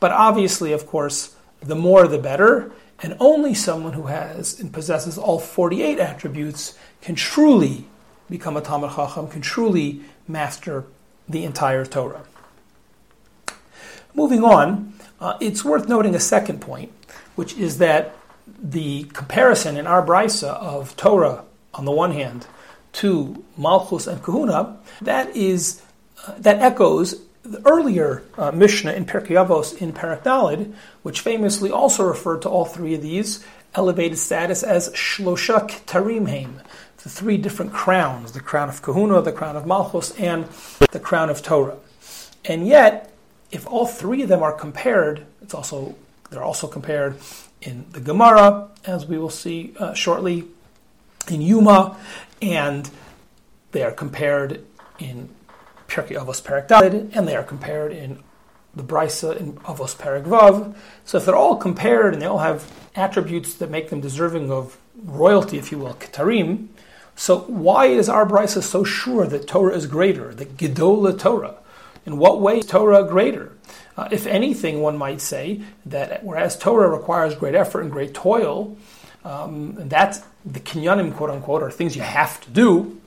But 0.00 0.12
obviously, 0.12 0.72
of 0.72 0.86
course, 0.86 1.34
the 1.60 1.74
more 1.74 2.06
the 2.06 2.18
better, 2.18 2.72
and 3.02 3.16
only 3.18 3.54
someone 3.54 3.94
who 3.94 4.06
has 4.06 4.60
and 4.60 4.72
possesses 4.72 5.18
all 5.18 5.38
48 5.38 5.98
attributes 5.98 6.78
can 7.00 7.14
truly 7.14 7.86
become 8.30 8.56
a 8.56 8.60
Talmud 8.60 8.94
Chacham, 8.94 9.28
can 9.28 9.40
truly 9.40 10.02
master 10.28 10.84
the 11.28 11.44
entire 11.44 11.84
Torah. 11.84 12.22
Moving 14.14 14.44
on, 14.44 14.94
uh, 15.20 15.36
it's 15.40 15.64
worth 15.64 15.88
noting 15.88 16.14
a 16.14 16.20
second 16.20 16.60
point, 16.60 16.92
which 17.34 17.54
is 17.54 17.78
that 17.78 18.16
the 18.46 19.04
comparison 19.04 19.76
in 19.76 19.86
our 19.86 20.04
brisa 20.04 20.48
of 20.48 20.96
Torah 20.96 21.44
on 21.72 21.84
the 21.84 21.90
one 21.90 22.12
hand 22.12 22.46
to 22.94 23.44
Malchus 23.56 24.06
and 24.06 24.22
Kahuna, 24.22 24.76
that 25.02 25.34
is 25.36 25.82
uh, 26.26 26.34
that 26.38 26.60
echoes 26.60 27.22
the 27.42 27.60
earlier 27.66 28.22
uh, 28.38 28.52
Mishnah 28.52 28.92
in 28.92 29.04
Pirkei 29.04 29.36
Avos 29.44 29.76
in 29.76 29.92
Parak 29.92 30.22
Dalid, 30.22 30.72
which 31.02 31.20
famously 31.20 31.70
also 31.70 32.04
referred 32.04 32.42
to 32.42 32.48
all 32.48 32.64
three 32.64 32.94
of 32.94 33.02
these 33.02 33.44
elevated 33.74 34.18
status 34.18 34.62
as 34.62 34.90
Shlosha 34.90 35.68
Tarimheim, 35.86 36.60
the 37.02 37.08
three 37.08 37.36
different 37.36 37.72
crowns 37.72 38.32
the 38.32 38.40
crown 38.40 38.68
of 38.68 38.80
Kahuna, 38.80 39.20
the 39.22 39.32
crown 39.32 39.56
of 39.56 39.66
Malchus, 39.66 40.12
and 40.18 40.46
the 40.92 41.00
crown 41.00 41.28
of 41.28 41.42
Torah. 41.42 41.76
And 42.44 42.66
yet, 42.66 43.13
if 43.54 43.66
all 43.68 43.86
three 43.86 44.22
of 44.22 44.28
them 44.28 44.42
are 44.42 44.52
compared, 44.52 45.24
it's 45.40 45.54
also 45.54 45.94
they're 46.30 46.42
also 46.42 46.66
compared 46.66 47.16
in 47.62 47.86
the 47.92 48.00
Gemara, 48.00 48.68
as 48.84 49.06
we 49.06 49.16
will 49.16 49.30
see 49.30 49.72
uh, 49.78 49.94
shortly, 49.94 50.44
in 51.28 51.40
Yuma, 51.40 51.96
and 52.42 52.90
they 53.70 53.82
are 53.82 53.92
compared 53.92 54.64
in 54.98 55.28
Pirkei 55.86 56.16
Avos 56.18 56.42
Perak 56.42 56.68
Dalid, 56.68 57.14
and 57.14 57.28
they 57.28 57.36
are 57.36 57.44
compared 57.44 57.92
in 57.92 58.22
the 58.74 58.82
Brisa 58.82 59.36
in 59.36 59.52
Avos 59.58 59.96
Perak 59.96 60.24
Vav. 60.24 60.74
So 61.04 61.18
if 61.18 61.24
they're 61.24 61.36
all 61.36 61.56
compared 61.56 62.12
and 62.12 62.20
they 62.20 62.26
all 62.26 62.38
have 62.38 62.70
attributes 62.96 63.54
that 63.54 63.70
make 63.70 63.88
them 63.88 64.00
deserving 64.00 64.50
of 64.50 64.76
royalty, 65.04 65.58
if 65.58 65.70
you 65.70 65.78
will, 65.78 65.94
Ketarim, 65.94 66.68
so 67.14 67.40
why 67.42 67.86
is 67.86 68.08
our 68.08 68.26
Brisa 68.26 68.62
so 68.62 68.82
sure 68.82 69.26
that 69.26 69.46
Torah 69.46 69.76
is 69.76 69.86
greater, 69.86 70.34
that 70.34 70.56
Gedola 70.56 71.16
Torah? 71.16 71.58
In 72.06 72.18
what 72.18 72.40
way 72.40 72.58
is 72.58 72.66
Torah 72.66 73.04
greater? 73.04 73.52
Uh, 73.96 74.08
if 74.10 74.26
anything, 74.26 74.80
one 74.80 74.96
might 74.96 75.20
say 75.20 75.62
that 75.86 76.24
whereas 76.24 76.58
Torah 76.58 76.88
requires 76.88 77.34
great 77.34 77.54
effort 77.54 77.82
and 77.82 77.90
great 77.90 78.12
toil, 78.12 78.76
um, 79.24 79.76
and 79.78 79.88
that's 79.88 80.20
the 80.44 80.60
kinyanim, 80.60 81.14
quote 81.14 81.30
unquote, 81.30 81.62
are 81.62 81.70
things 81.70 81.96
you 81.96 82.02
have 82.02 82.40
to 82.42 82.50
do. 82.50 83.00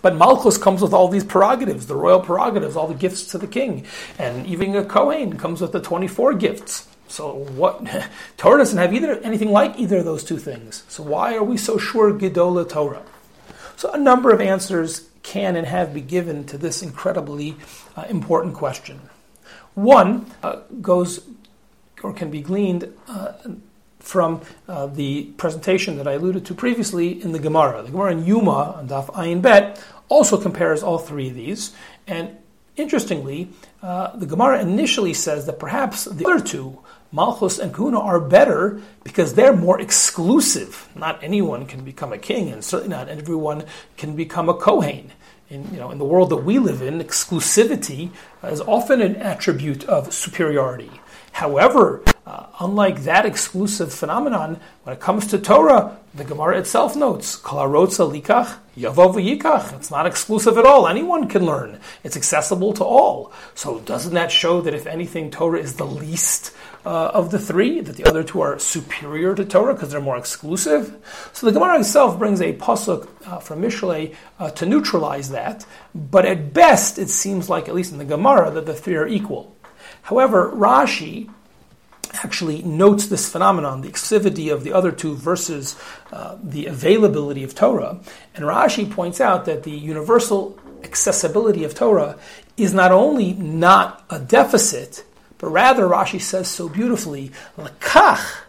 But 0.00 0.16
Malchus 0.16 0.58
comes 0.58 0.82
with 0.82 0.92
all 0.92 1.08
these 1.08 1.24
prerogatives, 1.24 1.86
the 1.86 1.94
royal 1.94 2.20
prerogatives, 2.20 2.76
all 2.76 2.88
the 2.88 2.94
gifts 2.94 3.26
to 3.28 3.38
the 3.38 3.46
king. 3.46 3.86
And 4.18 4.46
even 4.46 4.74
a 4.74 4.84
Kohen 4.84 5.38
comes 5.38 5.60
with 5.60 5.72
the 5.72 5.80
24 5.80 6.34
gifts. 6.34 6.88
So 7.08 7.34
what 7.34 7.86
Torah 8.36 8.58
doesn't 8.58 8.78
have 8.78 8.92
either 8.94 9.18
anything 9.18 9.52
like 9.52 9.78
either 9.78 9.98
of 9.98 10.04
those 10.04 10.24
two 10.24 10.38
things. 10.38 10.84
So 10.88 11.02
why 11.02 11.36
are 11.36 11.44
we 11.44 11.56
so 11.56 11.78
sure 11.78 12.12
Gedola 12.12 12.68
Torah? 12.68 13.02
So 13.76 13.92
a 13.92 13.98
number 13.98 14.30
of 14.32 14.40
answers 14.40 15.08
can 15.22 15.56
and 15.56 15.66
have 15.66 15.94
been 15.94 16.06
given 16.06 16.44
to 16.44 16.58
this 16.58 16.82
incredibly 16.82 17.56
uh, 17.96 18.04
important 18.08 18.54
question. 18.54 19.00
One 19.74 20.26
uh, 20.42 20.60
goes 20.80 21.20
or 22.02 22.12
can 22.12 22.30
be 22.30 22.40
gleaned 22.40 22.92
uh, 23.08 23.32
from 24.00 24.40
uh, 24.68 24.86
the 24.86 25.24
presentation 25.36 25.96
that 25.96 26.08
I 26.08 26.12
alluded 26.12 26.44
to 26.46 26.54
previously 26.54 27.22
in 27.22 27.32
the 27.32 27.38
Gemara. 27.38 27.82
The 27.82 27.90
Gemara 27.90 28.12
in 28.12 28.24
Yuma 28.24 28.74
on 28.78 28.88
Daf 28.88 29.06
Ayin 29.14 29.40
Bet 29.40 29.82
also 30.08 30.36
compares 30.40 30.82
all 30.82 30.98
three 30.98 31.28
of 31.28 31.34
these. 31.34 31.72
And 32.06 32.36
interestingly, 32.76 33.50
uh, 33.80 34.16
the 34.16 34.26
Gemara 34.26 34.60
initially 34.60 35.14
says 35.14 35.46
that 35.46 35.58
perhaps 35.58 36.04
the 36.04 36.26
other 36.26 36.44
two, 36.44 36.80
Malchus 37.12 37.58
and 37.58 37.72
Kahuna, 37.74 38.00
are 38.00 38.18
better 38.18 38.80
because 39.04 39.34
they're 39.34 39.54
more 39.54 39.80
exclusive. 39.80 40.88
Not 40.94 41.22
anyone 41.22 41.66
can 41.66 41.84
become 41.84 42.12
a 42.12 42.18
king, 42.18 42.50
and 42.50 42.64
certainly 42.64 42.96
not 42.96 43.08
everyone 43.08 43.64
can 43.96 44.16
become 44.16 44.48
a 44.48 44.54
Kohen 44.54 45.12
in, 45.52 45.70
you 45.72 45.78
know, 45.78 45.90
in 45.90 45.98
the 45.98 46.04
world 46.04 46.30
that 46.30 46.36
we 46.36 46.58
live 46.58 46.80
in, 46.80 46.98
exclusivity 46.98 48.10
is 48.42 48.62
often 48.62 49.02
an 49.02 49.16
attribute 49.16 49.84
of 49.84 50.12
superiority. 50.12 50.90
However, 51.32 52.02
uh, 52.24 52.46
unlike 52.60 53.02
that 53.02 53.26
exclusive 53.26 53.92
phenomenon, 53.92 54.60
when 54.84 54.94
it 54.94 55.00
comes 55.00 55.26
to 55.28 55.38
Torah, 55.38 55.98
the 56.14 56.24
Gemara 56.24 56.58
itself 56.58 56.94
notes, 56.94 57.36
Kalarotza 57.36 58.08
likach, 58.08 58.58
yavov 58.76 59.14
yikach. 59.14 59.74
It's 59.74 59.90
not 59.90 60.06
exclusive 60.06 60.56
at 60.56 60.64
all. 60.64 60.86
Anyone 60.86 61.28
can 61.28 61.44
learn. 61.44 61.80
It's 62.04 62.16
accessible 62.16 62.74
to 62.74 62.84
all. 62.84 63.32
So 63.54 63.80
doesn't 63.80 64.14
that 64.14 64.30
show 64.30 64.60
that 64.60 64.72
if 64.72 64.86
anything, 64.86 65.30
Torah 65.30 65.58
is 65.58 65.74
the 65.74 65.86
least 65.86 66.54
uh, 66.84 67.10
of 67.14 67.30
the 67.30 67.38
three, 67.38 67.80
that 67.80 67.96
the 67.96 68.04
other 68.04 68.22
two 68.22 68.40
are 68.40 68.58
superior 68.58 69.34
to 69.34 69.44
Torah 69.44 69.74
because 69.74 69.90
they're 69.90 70.00
more 70.00 70.16
exclusive. 70.16 70.96
So 71.32 71.46
the 71.46 71.52
Gemara 71.52 71.80
itself 71.80 72.18
brings 72.18 72.40
a 72.40 72.52
pasuk 72.52 73.08
uh, 73.26 73.38
from 73.38 73.62
Mishlei 73.62 74.14
uh, 74.38 74.50
to 74.50 74.66
neutralize 74.66 75.30
that, 75.30 75.66
but 75.94 76.24
at 76.24 76.52
best 76.52 76.98
it 76.98 77.08
seems 77.08 77.48
like, 77.48 77.68
at 77.68 77.74
least 77.74 77.92
in 77.92 77.98
the 77.98 78.04
Gemara, 78.04 78.50
that 78.50 78.66
the 78.66 78.74
three 78.74 78.96
are 78.96 79.08
equal. 79.08 79.56
However, 80.02 80.52
Rashi 80.52 81.30
actually 82.12 82.62
notes 82.62 83.06
this 83.06 83.30
phenomenon, 83.30 83.80
the 83.80 83.88
exclusivity 83.88 84.52
of 84.52 84.64
the 84.64 84.72
other 84.72 84.92
two 84.92 85.14
versus 85.14 85.76
uh, 86.12 86.36
the 86.42 86.66
availability 86.66 87.44
of 87.44 87.54
Torah. 87.54 88.00
And 88.34 88.44
Rashi 88.44 88.90
points 88.90 89.20
out 89.20 89.44
that 89.46 89.62
the 89.62 89.70
universal 89.70 90.58
accessibility 90.84 91.64
of 91.64 91.74
Torah 91.74 92.18
is 92.56 92.74
not 92.74 92.92
only 92.92 93.32
not 93.34 94.04
a 94.10 94.18
deficit, 94.18 95.04
but 95.38 95.48
rather, 95.48 95.84
Rashi 95.84 96.20
says 96.20 96.48
so 96.48 96.68
beautifully, 96.68 97.32
lakach 97.56 98.42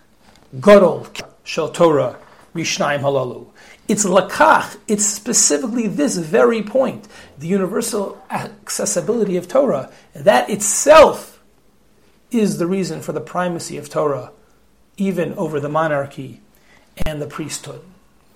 gadol 0.59 1.07
shel 1.43 1.69
Torah 1.69 2.17
rishnaim 2.53 2.99
halalu. 2.99 3.47
It's 3.87 4.05
lakach. 4.05 4.77
It's 4.87 5.05
specifically 5.05 5.87
this 5.87 6.17
very 6.17 6.61
point, 6.61 7.07
the 7.37 7.47
universal 7.47 8.21
accessibility 8.29 9.37
of 9.37 9.47
Torah. 9.47 9.91
That 10.13 10.49
itself 10.49 11.32
is 12.33 12.57
the 12.57 12.67
reason 12.67 13.01
for 13.01 13.11
the 13.11 13.21
primacy 13.21 13.77
of 13.77 13.89
Torah, 13.89 14.31
even 14.97 15.33
over 15.33 15.59
the 15.59 15.69
monarchy 15.69 16.41
and 17.05 17.21
the 17.21 17.27
priesthood. 17.27 17.81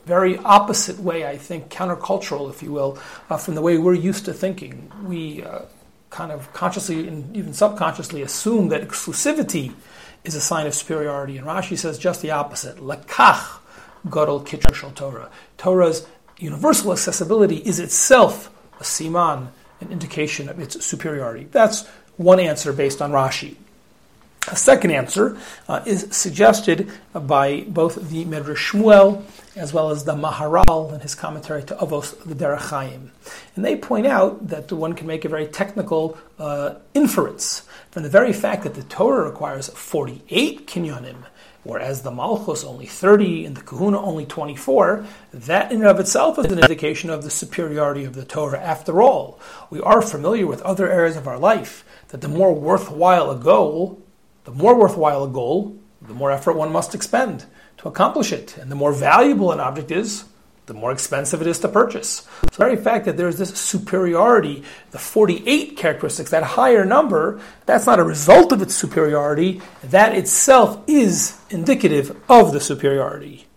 Very 0.05 0.37
opposite 0.37 0.99
way, 0.99 1.27
I 1.27 1.37
think, 1.37 1.69
countercultural, 1.69 2.49
if 2.49 2.63
you 2.63 2.71
will, 2.71 2.97
uh, 3.29 3.37
from 3.37 3.55
the 3.55 3.61
way 3.61 3.77
we're 3.77 3.93
used 3.93 4.25
to 4.25 4.33
thinking. 4.33 4.91
We 5.03 5.43
uh, 5.43 5.63
kind 6.09 6.31
of 6.31 6.51
consciously 6.53 7.07
and 7.07 7.35
even 7.35 7.53
subconsciously 7.53 8.21
assume 8.21 8.69
that 8.69 8.87
exclusivity 8.87 9.73
is 10.23 10.35
a 10.35 10.41
sign 10.41 10.65
of 10.65 10.73
superiority. 10.73 11.37
And 11.37 11.45
Rashi 11.45 11.77
says 11.77 11.97
just 11.97 12.21
the 12.21 12.31
opposite. 12.31 12.77
Lakach 12.77 13.59
gadol 14.09 14.41
kitr 14.41 14.95
Torah. 14.95 15.29
Torah's 15.57 16.07
universal 16.37 16.91
accessibility 16.91 17.57
is 17.57 17.79
itself 17.79 18.49
a 18.79 18.83
siman, 18.83 19.47
an 19.81 19.91
indication 19.91 20.49
of 20.49 20.59
its 20.59 20.85
superiority. 20.85 21.47
That's 21.51 21.85
one 22.15 22.39
answer 22.39 22.73
based 22.73 23.01
on 23.01 23.11
Rashi. 23.11 23.55
A 24.49 24.55
second 24.55 24.91
answer 24.91 25.37
uh, 25.67 25.83
is 25.85 26.07
suggested 26.11 26.89
by 27.13 27.65
both 27.67 28.09
the 28.09 28.23
Medrash 28.23 28.71
Shmuel 28.71 29.23
as 29.57 29.73
well 29.73 29.89
as 29.89 30.05
the 30.05 30.13
Maharal 30.13 30.93
in 30.93 31.01
his 31.01 31.15
commentary 31.15 31.63
to 31.63 31.75
Avos 31.75 32.17
the 32.23 32.33
Derech. 32.33 33.09
And 33.55 33.65
they 33.65 33.75
point 33.75 34.07
out 34.07 34.47
that 34.47 34.71
one 34.71 34.93
can 34.93 35.05
make 35.05 35.25
a 35.25 35.29
very 35.29 35.47
technical 35.47 36.17
uh, 36.39 36.75
inference 36.93 37.63
from 37.91 38.03
the 38.03 38.09
very 38.09 38.31
fact 38.31 38.63
that 38.63 38.75
the 38.75 38.83
Torah 38.83 39.25
requires 39.25 39.67
48 39.67 40.65
kinyonim, 40.65 41.23
whereas 41.63 42.03
the 42.03 42.11
Malchus 42.11 42.63
only 42.63 42.85
30 42.85 43.45
and 43.45 43.57
the 43.57 43.61
Kahuna 43.61 43.99
only 43.99 44.25
24. 44.25 45.05
That 45.33 45.73
in 45.73 45.79
and 45.79 45.87
of 45.87 45.99
itself 45.99 46.39
is 46.39 46.45
an 46.45 46.59
indication 46.59 47.09
of 47.09 47.23
the 47.23 47.31
superiority 47.31 48.05
of 48.05 48.13
the 48.13 48.23
Torah. 48.23 48.59
After 48.59 49.01
all, 49.01 49.41
we 49.69 49.81
are 49.81 50.01
familiar 50.01 50.47
with 50.47 50.61
other 50.61 50.89
areas 50.89 51.17
of 51.17 51.27
our 51.27 51.39
life 51.39 51.83
that 52.09 52.21
the 52.21 52.29
more 52.29 52.53
worthwhile 52.53 53.29
a 53.31 53.35
goal, 53.35 54.01
the 54.47 54.53
more 54.53 54.79
worthwhile 54.79 55.25
a 55.25 55.27
goal, 55.27 55.77
the 56.01 56.13
more 56.13 56.31
effort 56.31 56.53
one 56.53 56.71
must 56.71 56.95
expend 56.95 57.43
to 57.75 57.89
accomplish 57.89 58.31
it. 58.31 58.55
And 58.55 58.71
the 58.71 58.77
more 58.77 58.93
valuable 58.93 59.51
an 59.51 59.59
object 59.59 59.91
is, 59.91 60.23
the 60.67 60.73
more 60.73 60.93
expensive 60.93 61.41
it 61.41 61.47
is 61.47 61.59
to 61.59 61.67
purchase. 61.67 62.25
So 62.43 62.47
the 62.51 62.57
very 62.57 62.75
fact 62.77 63.03
that 63.05 63.17
there's 63.17 63.37
this 63.37 63.53
superiority, 63.59 64.63
the 64.91 64.99
48 64.99 65.75
characteristics, 65.75 66.31
that 66.31 66.43
higher 66.43 66.85
number, 66.85 67.41
that's 67.65 67.85
not 67.85 67.99
a 67.99 68.05
result 68.05 68.53
of 68.53 68.61
its 68.61 68.73
superiority. 68.73 69.61
That 69.83 70.15
itself 70.15 70.81
is 70.87 71.37
indicative 71.49 72.15
of 72.29 72.53
the 72.53 72.61
superiority. 72.61 73.47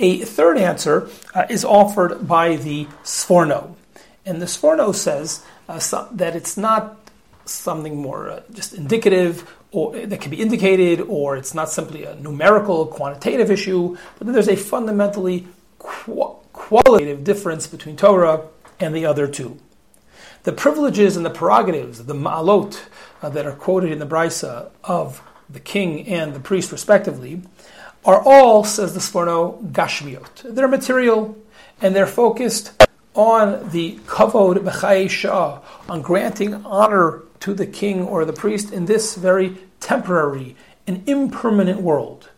A 0.00 0.20
third 0.20 0.56
answer 0.56 1.10
uh, 1.34 1.44
is 1.50 1.66
offered 1.66 2.26
by 2.26 2.56
the 2.56 2.86
Sforno. 3.02 3.76
And 4.24 4.40
the 4.40 4.46
Sforno 4.46 4.94
says 4.94 5.44
uh, 5.68 6.08
that 6.12 6.36
it's 6.36 6.56
not 6.56 6.98
something 7.44 7.96
more 7.96 8.30
uh, 8.30 8.42
just 8.52 8.74
indicative 8.74 9.50
or 9.70 9.98
that 10.06 10.20
can 10.20 10.30
be 10.30 10.40
indicated, 10.40 11.00
or 11.00 11.36
it's 11.36 11.52
not 11.52 11.68
simply 11.68 12.04
a 12.04 12.14
numerical, 12.14 12.86
quantitative 12.86 13.50
issue, 13.50 13.96
but 14.18 14.26
then 14.26 14.32
there's 14.32 14.48
a 14.48 14.56
fundamentally 14.56 15.48
qu- 15.80 16.36
qualitative 16.52 17.24
difference 17.24 17.66
between 17.66 17.96
Torah 17.96 18.46
and 18.78 18.94
the 18.94 19.04
other 19.04 19.26
two. 19.26 19.58
The 20.44 20.52
privileges 20.52 21.16
and 21.16 21.26
the 21.26 21.30
prerogatives, 21.30 22.04
the 22.04 22.14
ma'alot 22.14 22.80
uh, 23.20 23.30
that 23.30 23.46
are 23.46 23.52
quoted 23.52 23.90
in 23.90 23.98
the 23.98 24.06
Brisa 24.06 24.70
of 24.84 25.20
the 25.50 25.60
king 25.60 26.06
and 26.06 26.34
the 26.34 26.40
priest, 26.40 26.70
respectively, 26.70 27.42
are 28.04 28.22
all, 28.24 28.62
says 28.62 28.94
the 28.94 29.00
Sforno, 29.00 29.72
gashmiot. 29.72 30.54
They're 30.54 30.68
material 30.68 31.36
and 31.80 31.96
they're 31.96 32.06
focused 32.06 32.72
on 33.14 33.70
the 33.70 33.98
kavod 34.06 34.58
b'chayei 34.58 35.08
shah, 35.08 35.60
on 35.88 36.02
granting 36.02 36.54
honor 36.64 37.22
to 37.40 37.54
the 37.54 37.66
king 37.66 38.02
or 38.02 38.24
the 38.24 38.32
priest 38.32 38.72
in 38.72 38.86
this 38.86 39.14
very 39.14 39.56
temporary 39.80 40.56
and 40.86 41.08
impermanent 41.08 41.80
world. 41.80 42.30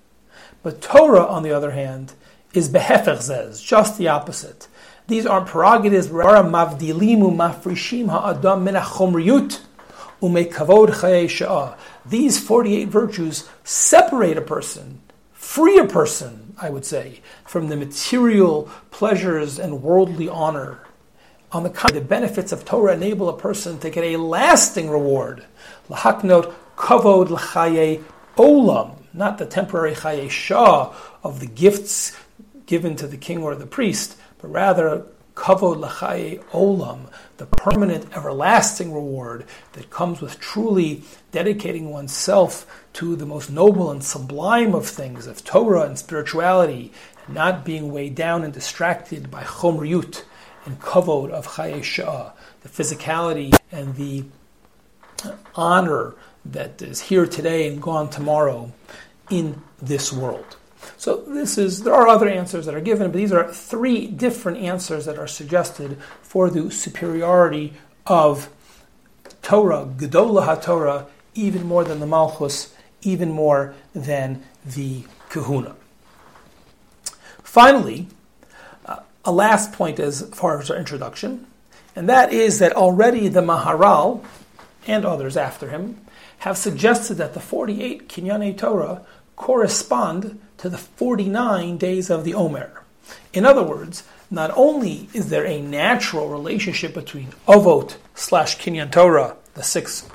But 0.62 0.80
Torah, 0.80 1.26
on 1.26 1.42
the 1.42 1.52
other 1.52 1.70
hand, 1.70 2.12
is 2.52 2.68
behefech 2.68 3.62
just 3.62 3.98
the 3.98 4.08
opposite. 4.08 4.68
These 5.08 5.26
are 5.26 5.44
prerogatives 5.44 6.08
These 12.06 12.38
48 12.40 12.88
virtues 12.88 13.48
separate 13.62 14.36
a 14.36 14.40
person, 14.40 15.00
free 15.32 15.78
a 15.78 15.84
person, 15.84 16.45
I 16.58 16.70
would 16.70 16.84
say, 16.84 17.20
from 17.44 17.68
the 17.68 17.76
material 17.76 18.70
pleasures 18.90 19.58
and 19.58 19.82
worldly 19.82 20.28
honor. 20.28 20.80
On 21.52 21.62
the 21.62 21.70
contrary, 21.70 22.00
the 22.00 22.08
benefits 22.08 22.50
of 22.50 22.64
Torah 22.64 22.94
enable 22.94 23.28
a 23.28 23.36
person 23.36 23.78
to 23.80 23.90
get 23.90 24.04
a 24.04 24.16
lasting 24.16 24.88
reward. 24.88 25.44
Lahaknot 25.90 26.54
kavod 26.76 27.28
l'chaye 27.28 28.02
olam, 28.36 28.96
not 29.12 29.38
the 29.38 29.46
temporary 29.46 29.94
chaye 29.94 30.30
shah 30.30 30.94
of 31.22 31.40
the 31.40 31.46
gifts 31.46 32.16
given 32.64 32.96
to 32.96 33.06
the 33.06 33.16
king 33.16 33.42
or 33.42 33.54
the 33.54 33.66
priest, 33.66 34.16
but 34.38 34.48
rather 34.48 35.06
kavod 35.34 35.76
l'chaye 35.76 36.38
olam, 36.52 37.10
the 37.38 37.46
permanent, 37.46 38.16
everlasting 38.16 38.92
reward 38.92 39.44
that 39.72 39.90
comes 39.90 40.20
with 40.20 40.40
truly 40.40 41.02
dedicating 41.32 41.90
oneself 41.90 42.66
to 42.94 43.16
the 43.16 43.26
most 43.26 43.50
noble 43.50 43.90
and 43.90 44.02
sublime 44.02 44.74
of 44.74 44.86
things, 44.86 45.26
of 45.26 45.44
Torah 45.44 45.82
and 45.82 45.98
spirituality, 45.98 46.92
and 47.26 47.34
not 47.34 47.64
being 47.64 47.92
weighed 47.92 48.14
down 48.14 48.42
and 48.42 48.52
distracted 48.52 49.30
by 49.30 49.42
chomriyut 49.42 50.22
and 50.64 50.80
kavod 50.80 51.30
of 51.30 51.46
chaye 51.46 51.82
shah, 51.82 52.32
the 52.62 52.68
physicality 52.68 53.54
and 53.70 53.96
the 53.96 54.24
honor 55.54 56.14
that 56.44 56.80
is 56.80 57.02
here 57.02 57.26
today 57.26 57.68
and 57.68 57.82
gone 57.82 58.08
tomorrow 58.08 58.72
in 59.30 59.62
this 59.80 60.12
world. 60.12 60.56
So 60.98 61.16
this 61.26 61.58
is 61.58 61.82
there 61.82 61.94
are 61.94 62.08
other 62.08 62.28
answers 62.28 62.66
that 62.66 62.74
are 62.74 62.80
given, 62.80 63.10
but 63.10 63.18
these 63.18 63.32
are 63.32 63.52
three 63.52 64.06
different 64.06 64.58
answers 64.58 65.04
that 65.04 65.18
are 65.18 65.26
suggested 65.26 65.98
for 66.22 66.48
the 66.48 66.70
superiority 66.70 67.74
of 68.06 68.48
Torah, 69.42 69.86
Gedolah 69.96 70.46
HaTorah, 70.46 71.06
even 71.34 71.66
more 71.66 71.84
than 71.84 72.00
the 72.00 72.06
Malchus, 72.06 72.74
even 73.02 73.30
more 73.30 73.74
than 73.94 74.42
the 74.64 75.04
Kahuna. 75.28 75.76
Finally, 77.42 78.08
uh, 78.86 79.00
a 79.24 79.32
last 79.32 79.72
point 79.72 80.00
as 80.00 80.22
far 80.30 80.60
as 80.60 80.70
our 80.70 80.76
introduction, 80.76 81.46
and 81.94 82.08
that 82.08 82.32
is 82.32 82.58
that 82.58 82.72
already 82.72 83.28
the 83.28 83.40
Maharal 83.40 84.24
and 84.86 85.04
others 85.04 85.36
after 85.36 85.68
him 85.68 86.00
have 86.38 86.56
suggested 86.56 87.14
that 87.14 87.34
the 87.34 87.40
48 87.40 88.08
Kinyane 88.08 88.56
Torah 88.56 89.02
correspond 89.36 90.40
to 90.58 90.68
the 90.68 90.78
49 90.78 91.76
days 91.76 92.10
of 92.10 92.24
the 92.24 92.34
Omer. 92.34 92.82
In 93.32 93.44
other 93.44 93.62
words, 93.62 94.02
not 94.30 94.50
only 94.56 95.08
is 95.12 95.28
there 95.28 95.46
a 95.46 95.60
natural 95.60 96.28
relationship 96.28 96.94
between 96.94 97.28
Avot 97.46 97.96
slash 98.14 98.58
Kinyan 98.58 98.90
Torah, 98.90 99.36
the 99.54 99.62
six 99.62 100.08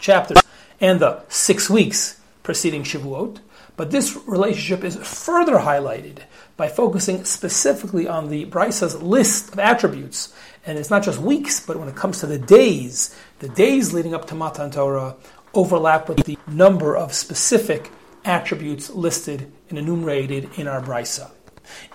chapters, 0.00 0.42
and 0.80 1.00
the 1.00 1.22
six 1.28 1.70
weeks 1.70 2.20
preceding 2.42 2.82
Shavuot, 2.82 3.38
but 3.76 3.90
this 3.90 4.16
relationship 4.26 4.84
is 4.84 4.96
further 4.96 5.58
highlighted 5.58 6.18
by 6.56 6.68
focusing 6.68 7.24
specifically 7.24 8.06
on 8.06 8.28
the 8.28 8.44
Brisa's 8.46 9.00
list 9.00 9.52
of 9.52 9.58
attributes. 9.58 10.34
And 10.66 10.78
it's 10.78 10.90
not 10.90 11.02
just 11.02 11.18
weeks, 11.18 11.64
but 11.64 11.78
when 11.78 11.88
it 11.88 11.96
comes 11.96 12.20
to 12.20 12.26
the 12.26 12.38
days, 12.38 13.16
the 13.38 13.48
days 13.48 13.94
leading 13.94 14.14
up 14.14 14.26
to 14.26 14.34
Matan 14.34 14.70
Torah 14.70 15.16
overlap 15.54 16.08
with 16.08 16.24
the 16.24 16.38
number 16.46 16.96
of 16.96 17.14
specific 17.14 17.90
attributes 18.30 18.88
listed 18.90 19.50
and 19.68 19.78
enumerated 19.78 20.48
in 20.56 20.68
our 20.68 20.80
Brisa. 20.80 21.30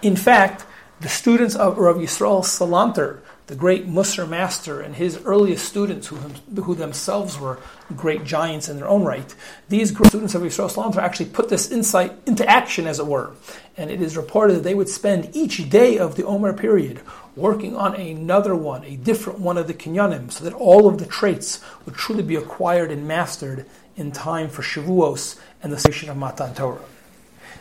In 0.01 0.17
fact, 0.17 0.65
the 0.99 1.07
students 1.07 1.55
of 1.55 1.77
Rav 1.77 1.95
Yisrael 1.95 2.43
Salanter, 2.43 3.21
the 3.47 3.55
great 3.55 3.87
Musar 3.87 4.27
master, 4.27 4.81
and 4.81 4.95
his 4.95 5.17
earliest 5.23 5.65
students, 5.65 6.07
who, 6.07 6.15
who 6.15 6.75
themselves 6.75 7.39
were 7.39 7.59
great 7.95 8.25
giants 8.25 8.67
in 8.67 8.75
their 8.75 8.87
own 8.87 9.03
right, 9.03 9.33
these 9.69 9.89
students 9.89 10.35
of 10.35 10.41
Yisrael 10.41 10.69
Salanter 10.69 10.97
actually 10.97 11.27
put 11.27 11.47
this 11.47 11.71
insight 11.71 12.11
into 12.25 12.47
action, 12.49 12.85
as 12.85 12.99
it 12.99 13.07
were. 13.07 13.31
And 13.77 13.89
it 13.89 14.01
is 14.01 14.17
reported 14.17 14.55
that 14.55 14.63
they 14.63 14.75
would 14.75 14.89
spend 14.89 15.35
each 15.35 15.69
day 15.69 15.97
of 15.97 16.15
the 16.15 16.25
Omer 16.25 16.53
period 16.53 17.01
working 17.35 17.75
on 17.75 17.95
another 17.95 18.55
one, 18.55 18.83
a 18.83 18.95
different 18.97 19.39
one 19.39 19.57
of 19.57 19.67
the 19.67 19.73
Kinyanim, 19.73 20.31
so 20.31 20.43
that 20.43 20.53
all 20.53 20.87
of 20.87 20.97
the 20.97 21.05
traits 21.05 21.61
would 21.85 21.95
truly 21.95 22.23
be 22.23 22.35
acquired 22.35 22.91
and 22.91 23.07
mastered 23.07 23.65
in 23.97 24.11
time 24.11 24.49
for 24.49 24.61
Shavuos 24.61 25.39
and 25.65 25.73
the 25.73 25.79
station 25.79 26.11
of 26.11 26.15
Matan 26.15 26.53
Torah. 26.53 26.79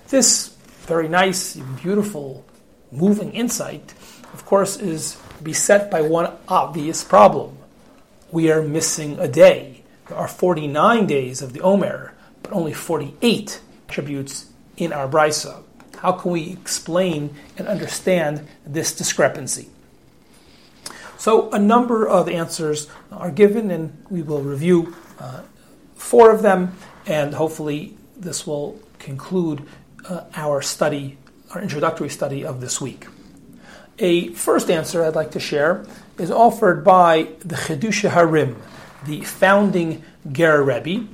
This 0.08 0.54
very 0.84 1.08
nice, 1.08 1.56
beautiful, 1.56 2.44
moving 2.92 3.32
insight, 3.32 3.94
of 4.34 4.44
course, 4.44 4.76
is 4.76 5.16
beset 5.42 5.90
by 5.90 6.02
one 6.02 6.30
obvious 6.46 7.02
problem. 7.02 7.56
We 8.30 8.50
are 8.52 8.60
missing 8.60 9.18
a 9.18 9.26
day. 9.26 9.84
There 10.08 10.18
are 10.18 10.28
49 10.28 11.06
days 11.06 11.40
of 11.40 11.54
the 11.54 11.62
Omer, 11.62 12.12
but 12.42 12.52
only 12.52 12.74
48 12.74 13.62
attributes 13.88 14.50
in 14.76 14.92
our 14.92 15.08
Brisa. 15.08 15.62
How 16.00 16.12
can 16.12 16.30
we 16.30 16.52
explain 16.52 17.34
and 17.56 17.66
understand 17.66 18.46
this 18.66 18.94
discrepancy? 18.94 19.70
So, 21.16 21.50
a 21.52 21.58
number 21.58 22.06
of 22.06 22.28
answers 22.28 22.86
are 23.10 23.30
given, 23.30 23.70
and 23.70 23.96
we 24.10 24.20
will 24.20 24.42
review 24.42 24.94
uh, 25.18 25.40
four 25.96 26.30
of 26.30 26.42
them, 26.42 26.76
and 27.06 27.34
hopefully, 27.34 27.96
this 28.16 28.46
will 28.46 28.78
conclude 28.98 29.66
uh, 30.08 30.24
our 30.34 30.62
study, 30.62 31.18
our 31.50 31.60
introductory 31.60 32.08
study 32.08 32.44
of 32.44 32.60
this 32.60 32.80
week. 32.80 33.06
A 33.98 34.28
first 34.30 34.70
answer 34.70 35.04
I'd 35.04 35.14
like 35.14 35.32
to 35.32 35.40
share 35.40 35.86
is 36.18 36.30
offered 36.30 36.84
by 36.84 37.28
the 37.40 37.56
Chiddushei 37.56 38.10
HaRim, 38.10 38.56
the 39.06 39.20
founding 39.22 40.02
Ger 40.30 40.62
Rebbe, 40.62 41.06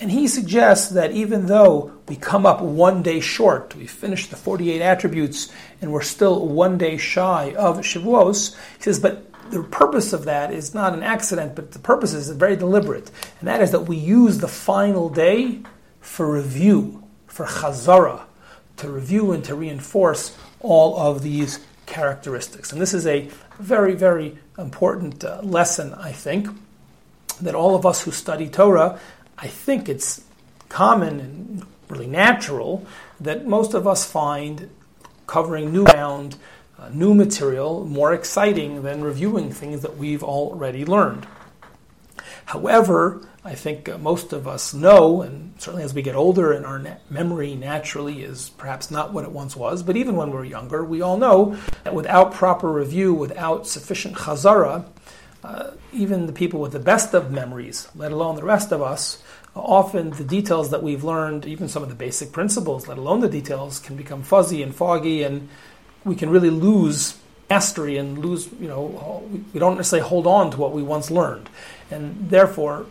and 0.00 0.10
he 0.10 0.28
suggests 0.28 0.90
that 0.90 1.12
even 1.12 1.46
though 1.46 1.92
we 2.08 2.16
come 2.16 2.46
up 2.46 2.62
one 2.62 3.02
day 3.02 3.20
short, 3.20 3.76
we 3.76 3.86
finish 3.86 4.28
the 4.28 4.36
48 4.36 4.80
attributes, 4.80 5.52
and 5.82 5.92
we're 5.92 6.00
still 6.00 6.46
one 6.46 6.78
day 6.78 6.96
shy 6.96 7.54
of 7.56 7.78
Shavuos, 7.78 8.56
he 8.78 8.82
says, 8.84 8.98
but 8.98 9.29
the 9.50 9.62
purpose 9.62 10.12
of 10.12 10.24
that 10.24 10.52
is 10.52 10.74
not 10.74 10.94
an 10.94 11.02
accident, 11.02 11.54
but 11.54 11.72
the 11.72 11.78
purpose 11.78 12.14
is 12.14 12.30
very 12.30 12.56
deliberate, 12.56 13.10
and 13.38 13.48
that 13.48 13.60
is 13.60 13.70
that 13.72 13.80
we 13.80 13.96
use 13.96 14.38
the 14.38 14.48
final 14.48 15.08
day 15.08 15.60
for 16.00 16.32
review, 16.32 17.02
for 17.26 17.46
chazara, 17.46 18.22
to 18.76 18.90
review 18.90 19.32
and 19.32 19.44
to 19.44 19.54
reinforce 19.54 20.36
all 20.60 20.98
of 20.98 21.22
these 21.22 21.60
characteristics. 21.86 22.72
And 22.72 22.80
this 22.80 22.94
is 22.94 23.06
a 23.06 23.28
very, 23.58 23.94
very 23.94 24.38
important 24.58 25.24
uh, 25.24 25.40
lesson, 25.42 25.94
I 25.94 26.12
think, 26.12 26.48
that 27.40 27.54
all 27.54 27.74
of 27.74 27.84
us 27.84 28.02
who 28.02 28.10
study 28.10 28.48
Torah, 28.48 28.98
I 29.36 29.48
think 29.48 29.88
it's 29.88 30.22
common 30.68 31.20
and 31.20 31.66
really 31.88 32.06
natural 32.06 32.86
that 33.20 33.46
most 33.46 33.74
of 33.74 33.86
us 33.86 34.10
find 34.10 34.70
covering 35.26 35.72
new 35.72 35.84
ground, 35.84 36.36
uh, 36.80 36.88
new 36.88 37.12
material 37.12 37.84
more 37.84 38.14
exciting 38.14 38.82
than 38.82 39.04
reviewing 39.04 39.52
things 39.52 39.82
that 39.82 39.98
we've 39.98 40.22
already 40.22 40.84
learned. 40.84 41.26
However, 42.46 43.20
I 43.44 43.54
think 43.54 43.88
uh, 43.88 43.98
most 43.98 44.32
of 44.32 44.48
us 44.48 44.74
know, 44.74 45.22
and 45.22 45.54
certainly 45.58 45.84
as 45.84 45.94
we 45.94 46.02
get 46.02 46.14
older 46.14 46.52
and 46.52 46.64
our 46.64 46.78
na- 46.78 46.96
memory 47.10 47.54
naturally 47.54 48.22
is 48.22 48.50
perhaps 48.56 48.90
not 48.90 49.12
what 49.12 49.24
it 49.24 49.30
once 49.30 49.54
was, 49.54 49.82
but 49.82 49.96
even 49.96 50.16
when 50.16 50.30
we're 50.30 50.44
younger, 50.44 50.82
we 50.82 51.02
all 51.02 51.16
know 51.16 51.56
that 51.84 51.94
without 51.94 52.32
proper 52.32 52.72
review, 52.72 53.14
without 53.14 53.66
sufficient 53.66 54.16
chazara, 54.16 54.84
uh, 55.44 55.70
even 55.92 56.26
the 56.26 56.32
people 56.32 56.60
with 56.60 56.72
the 56.72 56.78
best 56.78 57.14
of 57.14 57.30
memories, 57.30 57.88
let 57.94 58.10
alone 58.12 58.36
the 58.36 58.44
rest 58.44 58.72
of 58.72 58.82
us, 58.82 59.22
often 59.54 60.10
the 60.10 60.24
details 60.24 60.70
that 60.70 60.82
we've 60.82 61.04
learned, 61.04 61.46
even 61.46 61.68
some 61.68 61.82
of 61.82 61.88
the 61.88 61.94
basic 61.94 62.32
principles, 62.32 62.88
let 62.88 62.98
alone 62.98 63.20
the 63.20 63.28
details, 63.28 63.78
can 63.78 63.96
become 63.96 64.22
fuzzy 64.22 64.62
and 64.62 64.74
foggy, 64.74 65.22
and 65.22 65.48
we 66.04 66.14
can 66.14 66.30
really 66.30 66.50
lose 66.50 67.18
mastery 67.48 67.96
and 67.96 68.18
lose, 68.18 68.48
you 68.60 68.68
know, 68.68 69.28
we 69.52 69.58
don't 69.58 69.76
necessarily 69.76 70.08
hold 70.08 70.26
on 70.26 70.50
to 70.52 70.56
what 70.56 70.72
we 70.72 70.82
once 70.82 71.10
learned. 71.10 71.50
And 71.90 72.30
therefore, 72.30 72.86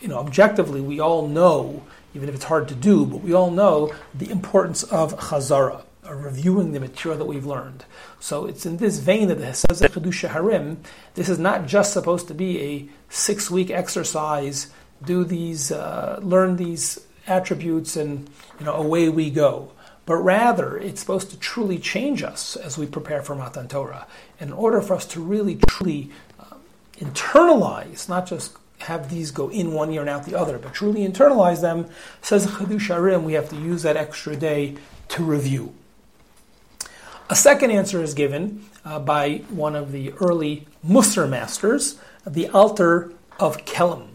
you 0.00 0.08
know, 0.08 0.18
objectively, 0.18 0.80
we 0.80 1.00
all 1.00 1.28
know, 1.28 1.82
even 2.14 2.28
if 2.28 2.34
it's 2.34 2.44
hard 2.44 2.68
to 2.68 2.74
do, 2.74 3.04
but 3.04 3.18
we 3.18 3.34
all 3.34 3.50
know 3.50 3.94
the 4.14 4.30
importance 4.30 4.82
of 4.84 5.14
chazara, 5.18 5.82
of 6.02 6.24
reviewing 6.24 6.72
the 6.72 6.80
material 6.80 7.18
that 7.18 7.26
we've 7.26 7.44
learned. 7.44 7.84
So 8.18 8.46
it's 8.46 8.64
in 8.64 8.78
this 8.78 8.98
vein 8.98 9.28
that 9.28 9.38
it 9.38 9.54
says 9.54 9.82
Chiddushei 9.82 10.30
HaRim, 10.30 10.78
this 11.14 11.28
is 11.28 11.38
not 11.38 11.66
just 11.66 11.92
supposed 11.92 12.26
to 12.28 12.34
be 12.34 12.60
a 12.60 12.88
six-week 13.10 13.70
exercise, 13.70 14.70
do 15.04 15.24
these, 15.24 15.70
uh, 15.70 16.18
learn 16.22 16.56
these 16.56 16.98
attributes, 17.26 17.96
and 17.96 18.30
you 18.58 18.64
know, 18.64 18.74
away 18.74 19.10
we 19.10 19.30
go. 19.30 19.70
But 20.06 20.16
rather, 20.16 20.76
it's 20.76 21.00
supposed 21.00 21.30
to 21.30 21.38
truly 21.38 21.78
change 21.78 22.22
us 22.22 22.56
as 22.56 22.76
we 22.76 22.86
prepare 22.86 23.22
for 23.22 23.34
Matan 23.34 23.68
Torah. 23.68 24.06
In 24.40 24.52
order 24.52 24.80
for 24.80 24.94
us 24.94 25.06
to 25.06 25.20
really, 25.20 25.56
truly 25.68 26.10
uh, 26.38 26.56
internalize, 26.98 28.08
not 28.08 28.26
just 28.26 28.56
have 28.78 29.10
these 29.10 29.30
go 29.30 29.50
in 29.50 29.72
one 29.72 29.92
ear 29.92 30.00
and 30.00 30.10
out 30.10 30.24
the 30.24 30.38
other, 30.38 30.58
but 30.58 30.74
truly 30.74 31.06
internalize 31.06 31.60
them, 31.60 31.86
says 32.22 32.46
Chiddushei 32.46 32.96
HaRim, 32.96 33.24
we 33.24 33.34
have 33.34 33.48
to 33.50 33.56
use 33.56 33.82
that 33.82 33.96
extra 33.96 34.34
day 34.34 34.76
to 35.08 35.22
review. 35.22 35.74
A 37.28 37.36
second 37.36 37.70
answer 37.70 38.02
is 38.02 38.14
given 38.14 38.64
uh, 38.84 38.98
by 38.98 39.42
one 39.50 39.76
of 39.76 39.92
the 39.92 40.12
early 40.14 40.66
Musar 40.84 41.28
masters, 41.28 41.98
the 42.26 42.48
Alter 42.48 43.12
of 43.38 43.64
Kelm. 43.64 44.08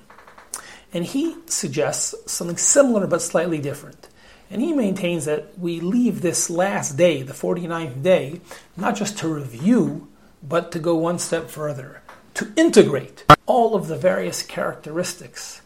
And 0.91 1.05
he 1.05 1.35
suggests 1.45 2.15
something 2.31 2.57
similar 2.57 3.07
but 3.07 3.21
slightly 3.21 3.59
different. 3.59 4.09
And 4.55 4.63
he 4.63 4.71
maintains 4.71 5.25
that 5.25 5.59
we 5.59 5.81
leave 5.81 6.21
this 6.21 6.49
last 6.49 6.95
day, 6.95 7.21
the 7.23 7.33
49th 7.33 8.01
day, 8.01 8.39
not 8.77 8.95
just 8.95 9.17
to 9.17 9.27
review, 9.27 10.07
but 10.41 10.71
to 10.71 10.79
go 10.79 10.95
one 10.95 11.19
step 11.19 11.49
further, 11.49 12.01
to 12.35 12.53
integrate 12.55 13.25
all 13.45 13.75
of 13.75 13.89
the 13.89 13.97
various 13.97 14.41
characteristics 14.41 15.61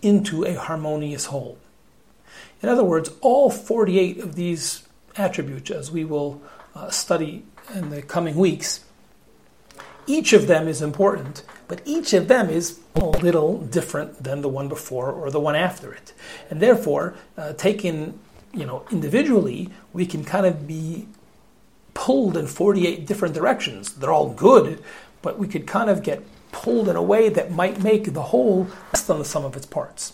into 0.00 0.42
a 0.46 0.54
harmonious 0.54 1.26
whole. 1.26 1.58
In 2.62 2.70
other 2.70 2.82
words, 2.82 3.10
all 3.20 3.50
48 3.50 4.20
of 4.20 4.36
these 4.36 4.88
attributes, 5.16 5.70
as 5.70 5.90
we 5.90 6.06
will 6.06 6.40
uh, 6.74 6.88
study 6.88 7.44
in 7.74 7.90
the 7.90 8.00
coming 8.00 8.36
weeks, 8.36 8.82
each 10.06 10.32
of 10.32 10.46
them 10.46 10.66
is 10.66 10.80
important, 10.80 11.42
but 11.68 11.82
each 11.84 12.14
of 12.14 12.28
them 12.28 12.48
is 12.48 12.80
a 12.94 13.04
little 13.04 13.58
different 13.58 14.24
than 14.24 14.40
the 14.40 14.48
one 14.48 14.70
before 14.70 15.12
or 15.12 15.30
the 15.30 15.38
one 15.38 15.56
after 15.56 15.92
it. 15.92 16.14
And 16.48 16.58
therefore, 16.58 17.16
uh, 17.36 17.52
taken 17.52 18.18
you 18.52 18.66
know, 18.66 18.84
individually, 18.90 19.70
we 19.92 20.06
can 20.06 20.24
kind 20.24 20.46
of 20.46 20.66
be 20.66 21.06
pulled 21.94 22.36
in 22.36 22.46
48 22.46 23.06
different 23.06 23.34
directions. 23.34 23.94
They're 23.94 24.12
all 24.12 24.30
good, 24.30 24.82
but 25.22 25.38
we 25.38 25.48
could 25.48 25.66
kind 25.66 25.90
of 25.90 26.02
get 26.02 26.22
pulled 26.52 26.88
in 26.88 26.96
a 26.96 27.02
way 27.02 27.28
that 27.28 27.52
might 27.52 27.82
make 27.82 28.12
the 28.12 28.22
whole 28.22 28.68
less 28.92 29.02
than 29.04 29.18
the 29.18 29.24
sum 29.24 29.44
of 29.44 29.56
its 29.56 29.66
parts. 29.66 30.12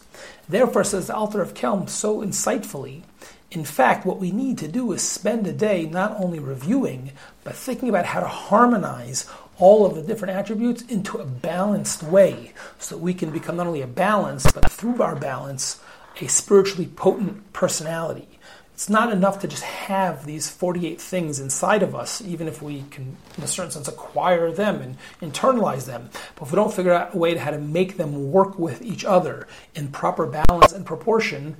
Therefore, 0.49 0.85
says 0.85 1.07
the 1.07 1.15
Alter 1.15 1.41
of 1.41 1.55
Kelm 1.55 1.89
so 1.89 2.21
insightfully, 2.21 3.03
in 3.51 3.65
fact, 3.65 4.05
what 4.05 4.19
we 4.19 4.33
need 4.33 4.59
to 4.59 4.69
do 4.69 4.93
is 4.93 5.03
spend 5.03 5.47
a 5.47 5.53
day 5.53 5.87
not 5.87 6.21
only 6.21 6.39
reviewing, 6.39 7.13
but 7.45 7.55
thinking 7.55 7.89
about 7.89 8.07
how 8.07 8.21
to 8.21 8.27
harmonize 8.27 9.27
all 9.59 9.87
of 9.87 9.95
the 9.95 10.03
different 10.03 10.37
attributes 10.37 10.83
into 10.83 11.19
a 11.19 11.25
balanced 11.25 12.03
way 12.03 12.53
so 12.79 12.97
that 12.97 13.03
we 13.03 13.15
can 13.15 13.31
become 13.31 13.57
not 13.57 13.67
only 13.67 13.83
a 13.83 13.87
balance, 13.87 14.51
but 14.53 14.71
through 14.71 15.01
our 15.01 15.17
balance, 15.17 15.81
a 16.23 16.29
spiritually 16.29 16.87
potent 16.87 17.53
personality. 17.53 18.29
It's 18.75 18.91
not 18.91 19.11
enough 19.11 19.41
to 19.41 19.49
just 19.49 19.63
have 19.63 20.27
these 20.27 20.51
48 20.51 21.01
things 21.01 21.41
inside 21.41 21.83
of 21.83 21.95
us, 21.95 22.21
even 22.21 22.47
if 22.47 22.61
we 22.61 22.85
can, 22.91 23.17
in 23.39 23.45
a 23.45 23.47
certain 23.47 23.71
sense, 23.71 23.89
acquire 23.89 24.53
them 24.53 24.83
and 24.83 24.99
internalize 25.23 25.87
them. 25.87 26.11
But 26.35 26.45
if 26.45 26.53
we 26.53 26.57
don't 26.57 26.75
figure 26.75 26.93
out 26.93 27.15
a 27.15 27.19
way 27.19 27.33
to 27.33 27.41
how 27.41 27.53
to 27.53 27.59
make 27.59 27.97
them 27.97 28.31
work 28.31 28.59
with 28.59 28.83
each 28.83 29.03
other 29.05 29.49
in 29.75 29.89
proper 29.89 30.27
balance 30.27 30.73
and 30.73 30.85
proportion, 30.85 31.57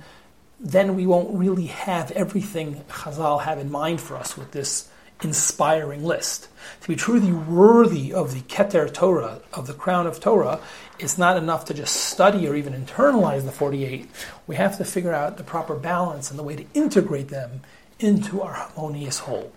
then 0.59 0.95
we 0.95 1.07
won't 1.07 1.35
really 1.35 1.67
have 1.67 2.11
everything 2.11 2.83
Chazal 2.87 3.41
have 3.41 3.57
in 3.57 3.71
mind 3.71 3.99
for 3.99 4.15
us 4.15 4.37
with 4.37 4.51
this 4.51 4.89
inspiring 5.23 6.03
list. 6.03 6.47
To 6.81 6.87
be 6.87 6.95
truly 6.95 7.31
worthy 7.31 8.13
of 8.13 8.33
the 8.33 8.41
Keter 8.41 8.93
Torah, 8.93 9.41
of 9.53 9.67
the 9.67 9.73
crown 9.73 10.05
of 10.05 10.19
Torah, 10.19 10.59
it's 10.99 11.17
not 11.17 11.37
enough 11.37 11.65
to 11.65 11.73
just 11.73 11.95
study 11.95 12.47
or 12.47 12.55
even 12.55 12.73
internalize 12.73 13.45
the 13.45 13.51
48. 13.51 14.09
We 14.47 14.55
have 14.55 14.77
to 14.77 14.85
figure 14.85 15.13
out 15.13 15.37
the 15.37 15.43
proper 15.43 15.75
balance 15.75 16.29
and 16.29 16.39
the 16.39 16.43
way 16.43 16.55
to 16.55 16.65
integrate 16.73 17.29
them 17.29 17.61
into 17.99 18.41
our 18.41 18.53
harmonious 18.53 19.19
whole. 19.19 19.51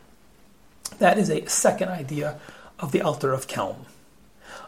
That 0.98 1.18
is 1.18 1.30
a 1.30 1.46
second 1.46 1.88
idea 1.88 2.38
of 2.78 2.92
the 2.92 3.02
Alter 3.02 3.32
of 3.32 3.46
Kelm. 3.46 3.86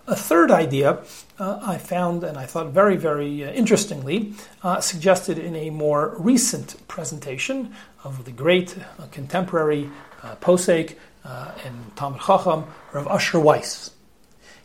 A 0.07 0.17
third 0.17 0.51
idea 0.51 1.05
uh, 1.39 1.61
I 1.63 1.79
found, 1.79 2.25
and 2.25 2.37
I 2.37 2.45
thought 2.45 2.69
very, 2.69 2.97
very 2.97 3.45
uh, 3.45 3.53
interestingly, 3.53 4.35
uh, 4.63 4.81
suggested 4.81 5.39
in 5.39 5.55
a 5.55 5.71
more 5.71 6.17
recent 6.19 6.77
presentation 6.89 7.75
of 8.03 8.25
the 8.25 8.33
great 8.33 8.77
uh, 8.99 9.07
contemporary 9.13 9.91
uh, 10.23 10.37
posek 10.37 10.97
uh, 11.25 11.53
and 11.65 11.97
Talmud 11.97 12.21
Chacham, 12.21 12.65
Rav 12.93 13.07
Asher 13.07 13.41
Weiss 13.41 13.93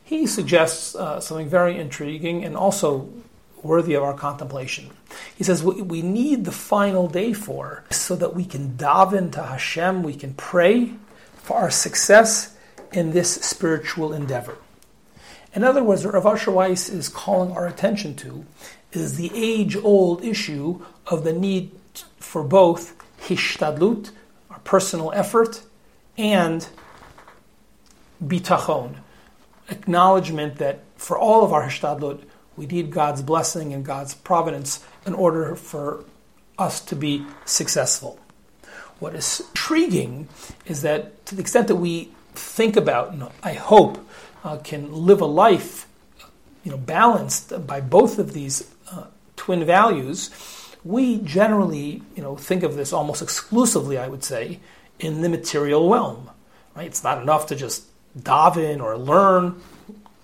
he 0.08 0.26
suggests 0.26 0.96
uh, 0.96 1.20
something 1.20 1.50
very 1.50 1.78
intriguing 1.78 2.46
and 2.46 2.56
also 2.56 3.10
worthy 3.62 3.94
of 3.94 4.04
our 4.04 4.14
contemplation. 4.14 4.90
He 5.36 5.44
says 5.44 5.62
we 5.62 6.02
need 6.02 6.46
the 6.46 6.52
final 6.54 7.10
day 7.10 7.34
for 7.34 7.84
so 7.90 8.16
that 8.16 8.34
we 8.34 8.46
can 8.46 8.78
daven 8.78 9.34
to 9.34 9.44
Hashem, 9.44 10.04
we 10.04 10.16
can 10.16 10.34
pray 10.36 10.94
for 11.36 11.58
our 11.58 11.70
success 11.70 12.56
in 12.94 13.12
this 13.12 13.36
spiritual 13.36 14.14
endeavor. 14.14 14.58
In 15.54 15.66
other 15.66 15.84
words, 15.84 16.06
what 16.06 16.14
Rav 16.14 16.26
Asher 16.26 16.52
Weiss 16.52 16.88
is 16.88 17.10
calling 17.10 17.52
our 17.52 17.68
attention 17.68 18.16
to 18.16 18.46
is 18.94 19.18
the 19.18 19.30
age-old 19.36 20.24
issue 20.24 20.86
of 21.08 21.26
the 21.26 21.34
need 21.34 21.72
for 22.18 22.44
both 22.44 22.96
hishtadlut, 23.28 24.12
personal 24.68 25.14
effort, 25.14 25.62
and 26.18 26.68
bitachon, 28.24 28.96
acknowledgement 29.70 30.58
that 30.58 30.82
for 30.98 31.18
all 31.18 31.46
of 31.46 31.54
our 31.54 31.64
hishtadlut, 31.64 32.22
we 32.58 32.66
need 32.66 32.92
God's 32.92 33.22
blessing 33.22 33.74
and 33.74 33.86
God's 33.86 34.14
providence 34.14 34.84
in 35.06 35.14
order 35.14 35.56
for 35.56 36.04
us 36.60 36.82
to 36.82 36.96
be 36.96 37.26
successful. 37.46 38.20
What 39.00 39.16
is 39.16 39.42
intriguing 39.52 40.28
is 40.66 40.82
that 40.82 41.26
to 41.28 41.36
the 41.36 41.42
extent 41.42 41.68
that 41.70 41.76
we 41.78 42.12
think 42.34 42.76
about, 42.76 43.14
and 43.14 43.30
I 43.42 43.54
hope, 43.54 44.06
uh, 44.44 44.58
can 44.58 44.92
live 44.92 45.22
a 45.22 45.26
life, 45.26 45.88
you 46.66 46.72
know, 46.72 46.78
balanced 46.78 47.66
by 47.66 47.80
both 47.80 48.20
of 48.20 48.34
these 48.34 48.70
uh, 48.92 49.06
twin 49.38 49.64
values, 49.64 50.30
we 50.88 51.20
generally, 51.20 52.02
you 52.16 52.24
know, 52.24 52.36
think 52.36 52.64
of 52.64 52.76
this 52.76 52.94
almost 52.94 53.22
exclusively, 53.22 53.98
I 53.98 54.08
would 54.08 54.24
say, 54.24 54.60
in 55.00 55.22
the 55.22 55.30
material 55.30 55.90
realm. 55.90 56.30
Right? 56.76 56.88
It's 56.88 57.04
not 57.04 57.22
enough 57.22 57.48
to 57.48 57.56
just 57.56 57.86
daven 58.18 58.82
or 58.82 58.98
learn. 58.98 59.62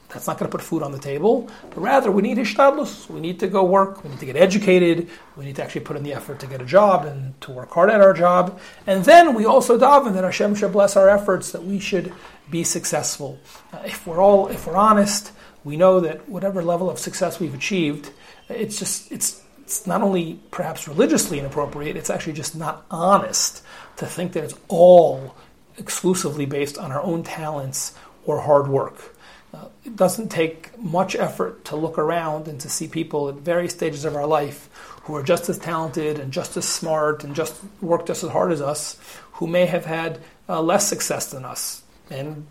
That's 0.10 0.28
not 0.28 0.38
going 0.38 0.50
to 0.50 0.56
put 0.56 0.64
food 0.64 0.84
on 0.84 0.92
the 0.92 1.00
table. 1.00 1.50
But 1.70 1.82
rather, 1.82 2.12
we 2.12 2.22
need 2.22 2.38
hishtadlus. 2.38 3.10
We 3.10 3.20
need 3.20 3.40
to 3.40 3.48
go 3.48 3.64
work. 3.64 4.04
We 4.04 4.12
need 4.12 4.20
to 4.20 4.26
get 4.28 4.36
educated. 4.36 5.10
We 5.36 5.46
need 5.46 5.56
to 5.56 5.64
actually 5.64 5.82
put 5.82 5.98
in 5.98 6.04
the 6.04 6.14
effort 6.14 6.40
to 6.42 6.48
get 6.48 6.62
a 6.62 6.66
job 6.66 7.06
and 7.06 7.40
to 7.42 7.52
work 7.52 7.72
hard 7.72 7.90
at 7.90 8.00
our 8.00 8.14
job. 8.14 8.60
And 8.86 9.04
then 9.04 9.34
we 9.34 9.46
also 9.46 9.78
daven 9.78 10.14
that 10.14 10.24
Hashem 10.24 10.56
should 10.56 10.72
bless 10.72 10.96
our 10.96 11.10
efforts, 11.10 11.52
that 11.52 11.64
we 11.64 11.80
should 11.80 12.14
be 12.50 12.64
successful. 12.64 13.40
Uh, 13.74 13.82
if 13.86 14.06
we're 14.06 14.22
all, 14.22 14.48
if 14.48 14.68
we're 14.68 14.76
honest, 14.76 15.32
we 15.64 15.78
know 15.78 16.00
that 16.02 16.30
whatever 16.30 16.62
level 16.62 16.90
of 16.90 17.00
success 17.00 17.40
we've 17.40 17.56
achieved, 17.56 18.12
it's 18.50 18.78
just 18.78 19.12
it's 19.12 19.42
it's 19.64 19.88
not 19.88 20.02
only 20.02 20.40
perhaps 20.52 20.88
religiously 20.88 21.40
inappropriate, 21.40 21.96
it's 21.96 22.10
actually 22.10 22.34
just 22.34 22.56
not 22.56 22.86
honest 22.92 23.64
to 23.98 24.06
think 24.06 24.34
that 24.34 24.44
it's 24.44 24.56
all 24.68 25.36
exclusively 25.78 26.46
based 26.46 26.78
on 26.78 26.92
our 26.92 27.02
own 27.02 27.24
talents 27.24 27.96
or 28.26 28.42
hard 28.42 28.68
work. 28.68 29.16
Uh, 29.54 29.66
it 29.86 29.96
doesn't 29.96 30.30
take 30.30 30.78
much 30.80 31.16
effort 31.16 31.64
to 31.66 31.76
look 31.76 31.98
around 31.98 32.48
and 32.48 32.60
to 32.60 32.70
see 32.70 32.88
people 32.88 33.30
at 33.30 33.36
various 33.36 33.74
stages 33.74 34.04
of 34.04 34.16
our 34.16 34.28
life 34.28 34.70
who 35.04 35.16
are 35.16 35.24
just 35.24 35.48
as 35.50 35.58
talented 35.58 36.20
and 36.20 36.34
just 36.34 36.58
as 36.58 36.66
smart 36.66 37.24
and 37.24 37.36
just 37.36 37.56
work 37.82 38.06
just 38.06 38.24
as 38.24 38.32
hard 38.32 38.52
as 38.52 38.62
us, 38.62 39.00
who 39.34 39.48
may 39.48 39.66
have 39.66 39.86
had 39.86 40.20
uh, 40.50 40.62
less 40.62 40.88
success 40.88 41.32
than 41.32 41.46
us. 41.46 41.84
And 42.10 42.48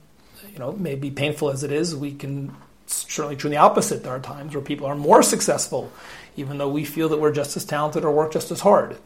you 0.53 0.59
know, 0.59 0.73
maybe 0.73 1.11
painful 1.11 1.51
as 1.51 1.63
it 1.63 1.73
is, 1.73 1.95
we 1.95 2.13
can 2.13 2.55
certainly 2.87 3.37
true 3.37 3.49
in 3.49 3.53
the 3.53 3.61
opposite. 3.61 4.03
There 4.03 4.13
are 4.13 4.21
times 4.21 4.55
where 4.55 4.65
people 4.65 4.87
are 4.87 4.95
more 4.95 5.23
successful, 5.23 5.93
even 6.37 6.59
though 6.59 6.69
we 6.69 6.85
feel 6.85 7.09
that 7.11 7.21
we're 7.21 7.33
just 7.33 7.57
as 7.57 7.65
talented 7.65 8.05
or 8.05 8.13
work 8.13 8.33
just 8.33 8.51
as 8.51 8.61
hard. 8.61 8.97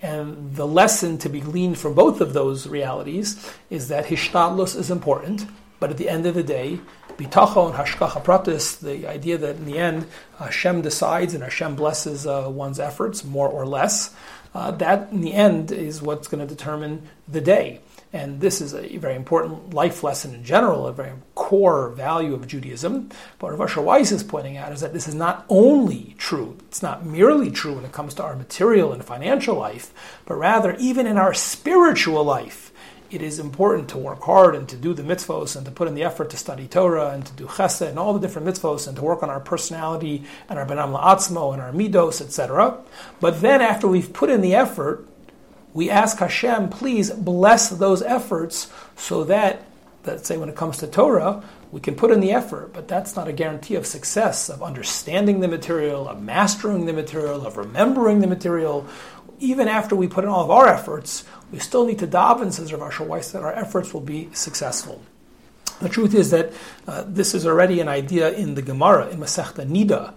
And 0.00 0.54
the 0.56 0.66
lesson 0.66 1.18
to 1.18 1.28
be 1.28 1.40
gleaned 1.40 1.78
from 1.78 1.94
both 1.94 2.20
of 2.20 2.32
those 2.32 2.66
realities 2.66 3.50
is 3.70 3.88
that 3.88 4.06
hishtadlus 4.06 4.76
is 4.76 4.90
important, 4.90 5.46
but 5.80 5.90
at 5.90 5.96
the 5.96 6.08
end 6.08 6.26
of 6.26 6.34
the 6.34 6.42
day, 6.42 6.80
bitachon 7.16 7.74
hashgacha 7.74 8.22
pratis, 8.22 8.78
the 8.78 9.06
idea 9.06 9.38
that 9.38 9.56
in 9.56 9.64
the 9.64 9.78
end 9.78 10.06
Hashem 10.38 10.82
decides 10.82 11.34
and 11.34 11.42
Hashem 11.42 11.76
blesses 11.76 12.26
uh, 12.26 12.48
one's 12.48 12.78
efforts 12.78 13.24
more 13.24 13.48
or 13.48 13.66
less, 13.66 14.14
uh, 14.54 14.70
that 14.72 15.10
in 15.12 15.20
the 15.20 15.34
end 15.34 15.72
is 15.72 16.00
what's 16.00 16.28
going 16.28 16.46
to 16.46 16.54
determine 16.54 17.08
the 17.28 17.40
day. 17.40 17.80
And 18.12 18.40
this 18.40 18.60
is 18.60 18.74
a 18.74 18.96
very 18.96 19.14
important 19.14 19.74
life 19.74 20.02
lesson 20.02 20.34
in 20.34 20.44
general, 20.44 20.86
a 20.86 20.92
very 20.92 21.12
core 21.34 21.90
value 21.90 22.34
of 22.34 22.46
Judaism. 22.46 23.10
But 23.38 23.50
Rav 23.50 23.60
Asher 23.68 23.82
Weiss 23.82 24.12
is 24.12 24.22
pointing 24.22 24.56
out 24.56 24.72
is 24.72 24.80
that 24.80 24.92
this 24.92 25.08
is 25.08 25.14
not 25.14 25.44
only 25.48 26.14
true, 26.16 26.56
it's 26.68 26.82
not 26.82 27.04
merely 27.04 27.50
true 27.50 27.74
when 27.74 27.84
it 27.84 27.92
comes 27.92 28.14
to 28.14 28.22
our 28.22 28.36
material 28.36 28.92
and 28.92 29.04
financial 29.04 29.56
life, 29.56 29.92
but 30.24 30.36
rather 30.36 30.76
even 30.76 31.06
in 31.06 31.18
our 31.18 31.34
spiritual 31.34 32.24
life, 32.24 32.72
it 33.10 33.22
is 33.22 33.38
important 33.38 33.88
to 33.90 33.98
work 33.98 34.22
hard 34.22 34.54
and 34.54 34.68
to 34.68 34.76
do 34.76 34.92
the 34.92 35.02
mitzvos 35.02 35.56
and 35.56 35.64
to 35.64 35.70
put 35.70 35.88
in 35.88 35.94
the 35.94 36.02
effort 36.02 36.30
to 36.30 36.36
study 36.36 36.66
Torah 36.66 37.10
and 37.10 37.24
to 37.24 37.32
do 37.34 37.46
chesed 37.46 37.86
and 37.86 37.98
all 37.98 38.12
the 38.12 38.20
different 38.20 38.48
mitzvos 38.48 38.88
and 38.88 38.96
to 38.96 39.02
work 39.02 39.22
on 39.22 39.30
our 39.30 39.40
personality 39.40 40.24
and 40.48 40.58
our 40.58 40.66
benam 40.66 40.98
la'atzmo 40.98 41.52
and 41.52 41.62
our 41.62 41.72
midos, 41.72 42.20
etc. 42.20 42.78
But 43.20 43.40
then 43.40 43.60
after 43.60 43.86
we've 43.86 44.12
put 44.12 44.30
in 44.30 44.40
the 44.40 44.54
effort, 44.54 45.06
we 45.76 45.90
ask 45.90 46.16
Hashem, 46.20 46.70
please 46.70 47.10
bless 47.10 47.68
those 47.68 48.00
efforts 48.00 48.72
so 48.96 49.24
that, 49.24 49.66
let's 50.06 50.26
say 50.26 50.38
when 50.38 50.48
it 50.48 50.56
comes 50.56 50.78
to 50.78 50.86
Torah, 50.86 51.44
we 51.70 51.82
can 51.82 51.94
put 51.94 52.10
in 52.10 52.20
the 52.20 52.32
effort, 52.32 52.72
but 52.72 52.88
that's 52.88 53.14
not 53.14 53.28
a 53.28 53.32
guarantee 53.32 53.74
of 53.74 53.84
success, 53.84 54.48
of 54.48 54.62
understanding 54.62 55.40
the 55.40 55.48
material, 55.48 56.08
of 56.08 56.22
mastering 56.22 56.86
the 56.86 56.94
material, 56.94 57.46
of 57.46 57.58
remembering 57.58 58.20
the 58.20 58.26
material. 58.26 58.86
Even 59.38 59.68
after 59.68 59.94
we 59.94 60.08
put 60.08 60.24
in 60.24 60.30
all 60.30 60.44
of 60.44 60.50
our 60.50 60.66
efforts, 60.66 61.24
we 61.52 61.58
still 61.58 61.84
need 61.84 61.98
to 61.98 62.06
daven, 62.06 62.50
says 62.50 62.72
Rav 62.72 62.80
Asher 62.80 63.04
Weiss, 63.04 63.32
that 63.32 63.42
our 63.42 63.52
efforts 63.52 63.92
will 63.92 64.00
be 64.00 64.30
successful. 64.32 65.02
The 65.82 65.90
truth 65.90 66.14
is 66.14 66.30
that 66.30 66.54
uh, 66.88 67.04
this 67.06 67.34
is 67.34 67.46
already 67.46 67.80
an 67.80 67.88
idea 67.88 68.32
in 68.32 68.54
the 68.54 68.62
Gemara, 68.62 69.08
in 69.08 69.18
Masechta 69.18 69.66
Nida, 69.66 70.14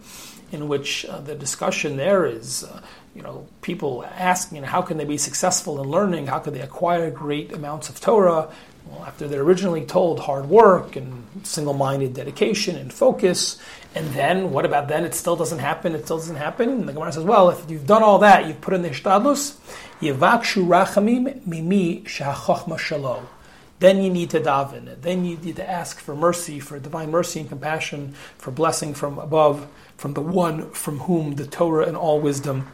in 0.53 0.69
which 0.69 1.05
uh, 1.05 1.19
the 1.19 1.35
discussion 1.35 1.97
there 1.97 2.25
is, 2.25 2.63
uh, 2.63 2.81
you 3.15 3.21
know, 3.21 3.47
people 3.61 4.05
asking, 4.15 4.57
you 4.57 4.61
know, 4.61 4.67
how 4.67 4.81
can 4.81 4.97
they 4.97 5.05
be 5.05 5.17
successful 5.17 5.81
in 5.81 5.89
learning? 5.89 6.27
How 6.27 6.39
can 6.39 6.53
they 6.53 6.61
acquire 6.61 7.09
great 7.09 7.51
amounts 7.51 7.89
of 7.89 7.99
Torah? 7.99 8.49
Well, 8.87 9.05
after 9.05 9.27
they're 9.27 9.41
originally 9.41 9.85
told 9.85 10.19
hard 10.19 10.47
work 10.47 10.95
and 10.95 11.25
single-minded 11.43 12.13
dedication 12.13 12.75
and 12.75 12.91
focus, 12.91 13.59
and 13.93 14.07
then 14.13 14.51
what 14.51 14.65
about 14.65 14.87
then? 14.87 15.03
It 15.03 15.13
still 15.13 15.35
doesn't 15.35 15.59
happen. 15.59 15.95
It 15.95 16.05
still 16.05 16.17
doesn't 16.17 16.37
happen. 16.37 16.69
And 16.69 16.87
the 16.87 16.93
Gemara 16.93 17.11
says, 17.11 17.23
well, 17.23 17.49
if 17.49 17.69
you've 17.69 17.87
done 17.87 18.03
all 18.03 18.19
that, 18.19 18.47
you've 18.47 18.61
put 18.61 18.73
in 18.73 18.81
the 18.81 18.89
hishtadlus, 18.89 19.57
yivakshu 20.01 20.65
rachamim 20.65 21.45
mimi 21.45 22.01
shachochma 22.01 22.77
shalo. 22.77 23.25
Then 23.79 24.03
you 24.03 24.09
need 24.09 24.29
to 24.31 24.39
daven. 24.39 25.01
Then 25.01 25.23
you 25.23 25.37
need 25.37 25.55
to 25.55 25.69
ask 25.69 25.99
for 25.99 26.15
mercy, 26.15 26.59
for 26.59 26.79
divine 26.79 27.11
mercy 27.11 27.39
and 27.39 27.49
compassion, 27.49 28.13
for 28.37 28.51
blessing 28.51 28.93
from 28.93 29.17
above, 29.17 29.67
from 29.97 30.13
the 30.13 30.21
one 30.21 30.69
from 30.71 30.99
whom 30.99 31.35
the 31.35 31.45
Torah 31.45 31.85
and 31.85 31.95
all 31.95 32.19
wisdom 32.19 32.67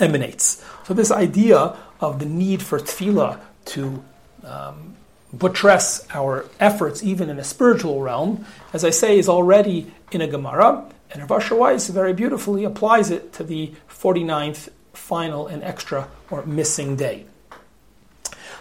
emanates. 0.00 0.64
So 0.84 0.94
this 0.94 1.10
idea 1.10 1.76
of 2.00 2.18
the 2.18 2.26
need 2.26 2.62
for 2.62 2.78
tefillah 2.78 3.40
to 3.66 4.02
um, 4.44 4.96
buttress 5.32 6.06
our 6.10 6.46
efforts, 6.60 7.02
even 7.02 7.30
in 7.30 7.38
a 7.38 7.44
spiritual 7.44 8.02
realm, 8.02 8.44
as 8.72 8.84
I 8.84 8.90
say, 8.90 9.18
is 9.18 9.28
already 9.28 9.92
in 10.10 10.20
a 10.20 10.26
Gemara, 10.26 10.84
and 11.10 11.22
Rav 11.22 11.42
Asher 11.42 11.54
Weiss 11.54 11.88
very 11.88 12.12
beautifully 12.12 12.64
applies 12.64 13.10
it 13.10 13.32
to 13.34 13.44
the 13.44 13.72
49th 13.88 14.70
final 14.92 15.46
and 15.46 15.62
extra 15.62 16.08
or 16.30 16.44
missing 16.46 16.96
day. 16.96 17.26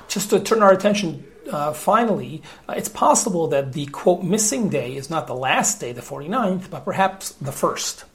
Just 0.08 0.30
to 0.32 0.40
turn 0.40 0.62
our 0.62 0.74
attention 0.74 1.26
uh, 1.50 1.74
finally, 1.74 2.42
uh, 2.68 2.74
it's 2.76 2.90
possible 2.90 3.48
that 3.48 3.74
the 3.74 3.86
quote 3.88 4.24
missing 4.24 4.70
day 4.70 4.96
is 4.96 5.10
not 5.10 5.28
the 5.28 5.36
last 5.36 5.80
day, 5.80 5.92
the 5.92 6.02
49th, 6.02 6.70
but 6.70 6.86
perhaps 6.86 7.32
the 7.34 7.52
first. 7.52 8.06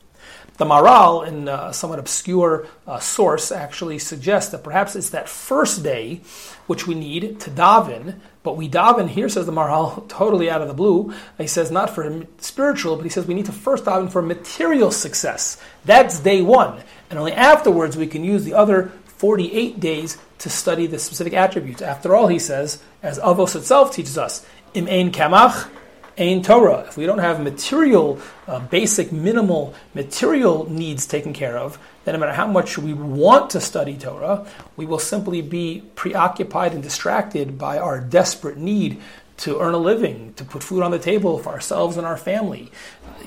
The 0.58 0.64
Maharal, 0.64 1.26
in 1.26 1.48
a 1.48 1.72
somewhat 1.72 1.98
obscure 1.98 2.66
uh, 2.86 2.98
source, 2.98 3.52
actually 3.52 3.98
suggests 3.98 4.52
that 4.52 4.64
perhaps 4.64 4.96
it's 4.96 5.10
that 5.10 5.28
first 5.28 5.82
day 5.82 6.22
which 6.66 6.86
we 6.86 6.94
need 6.94 7.40
to 7.40 7.50
daven, 7.50 8.18
but 8.42 8.56
we 8.56 8.68
daven 8.68 9.08
here, 9.08 9.28
says 9.28 9.46
the 9.46 9.52
Maharal, 9.52 10.08
totally 10.08 10.48
out 10.48 10.62
of 10.62 10.68
the 10.68 10.74
blue. 10.74 11.12
He 11.38 11.46
says 11.46 11.70
not 11.70 11.90
for 11.90 12.26
spiritual, 12.38 12.96
but 12.96 13.04
he 13.04 13.10
says 13.10 13.26
we 13.26 13.34
need 13.34 13.46
to 13.46 13.52
first 13.52 13.84
daven 13.84 14.10
for 14.10 14.22
material 14.22 14.90
success. 14.90 15.60
That's 15.84 16.20
day 16.20 16.40
one. 16.40 16.82
And 17.10 17.18
only 17.18 17.32
afterwards 17.32 17.96
we 17.96 18.06
can 18.06 18.24
use 18.24 18.44
the 18.44 18.54
other 18.54 18.92
48 19.18 19.78
days 19.78 20.18
to 20.38 20.50
study 20.50 20.86
the 20.86 20.98
specific 20.98 21.34
attributes. 21.34 21.82
After 21.82 22.14
all, 22.14 22.28
he 22.28 22.38
says, 22.38 22.82
as 23.02 23.18
Avos 23.18 23.56
itself 23.56 23.94
teaches 23.94 24.18
us, 24.18 24.44
im 24.74 24.86
ein 24.88 25.10
kamach, 25.10 25.68
ein 26.18 26.42
Torah. 26.42 26.84
If 26.88 26.96
we 26.96 27.06
don't 27.06 27.18
have 27.18 27.42
material, 27.42 28.18
uh, 28.46 28.60
basic, 28.60 29.12
minimal 29.12 29.74
material 29.94 30.70
needs 30.70 31.06
taken 31.06 31.32
care 31.32 31.58
of, 31.58 31.78
then 32.04 32.14
no 32.14 32.20
matter 32.20 32.32
how 32.32 32.46
much 32.46 32.78
we 32.78 32.94
want 32.94 33.50
to 33.50 33.60
study 33.60 33.96
Torah, 33.96 34.46
we 34.76 34.86
will 34.86 34.98
simply 34.98 35.42
be 35.42 35.82
preoccupied 35.94 36.72
and 36.72 36.82
distracted 36.82 37.58
by 37.58 37.78
our 37.78 38.00
desperate 38.00 38.56
need 38.56 39.00
to 39.38 39.60
earn 39.60 39.74
a 39.74 39.78
living, 39.78 40.32
to 40.34 40.44
put 40.44 40.62
food 40.62 40.82
on 40.82 40.90
the 40.90 40.98
table 40.98 41.38
for 41.38 41.50
ourselves 41.50 41.98
and 41.98 42.06
our 42.06 42.16
family. 42.16 42.70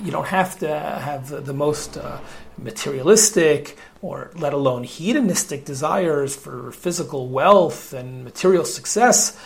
You 0.04 0.12
don't 0.12 0.28
have 0.28 0.58
to 0.60 0.68
have 0.68 1.30
the, 1.30 1.42
the 1.42 1.54
most 1.54 1.98
uh, 1.98 2.20
materialistic 2.58 3.78
or 4.02 4.32
let 4.36 4.54
alone 4.54 4.84
hedonistic 4.84 5.66
desires 5.66 6.36
for 6.36 6.72
physical 6.72 7.28
wealth 7.28 7.94
and 7.94 8.24
material 8.24 8.66
success, 8.66 9.40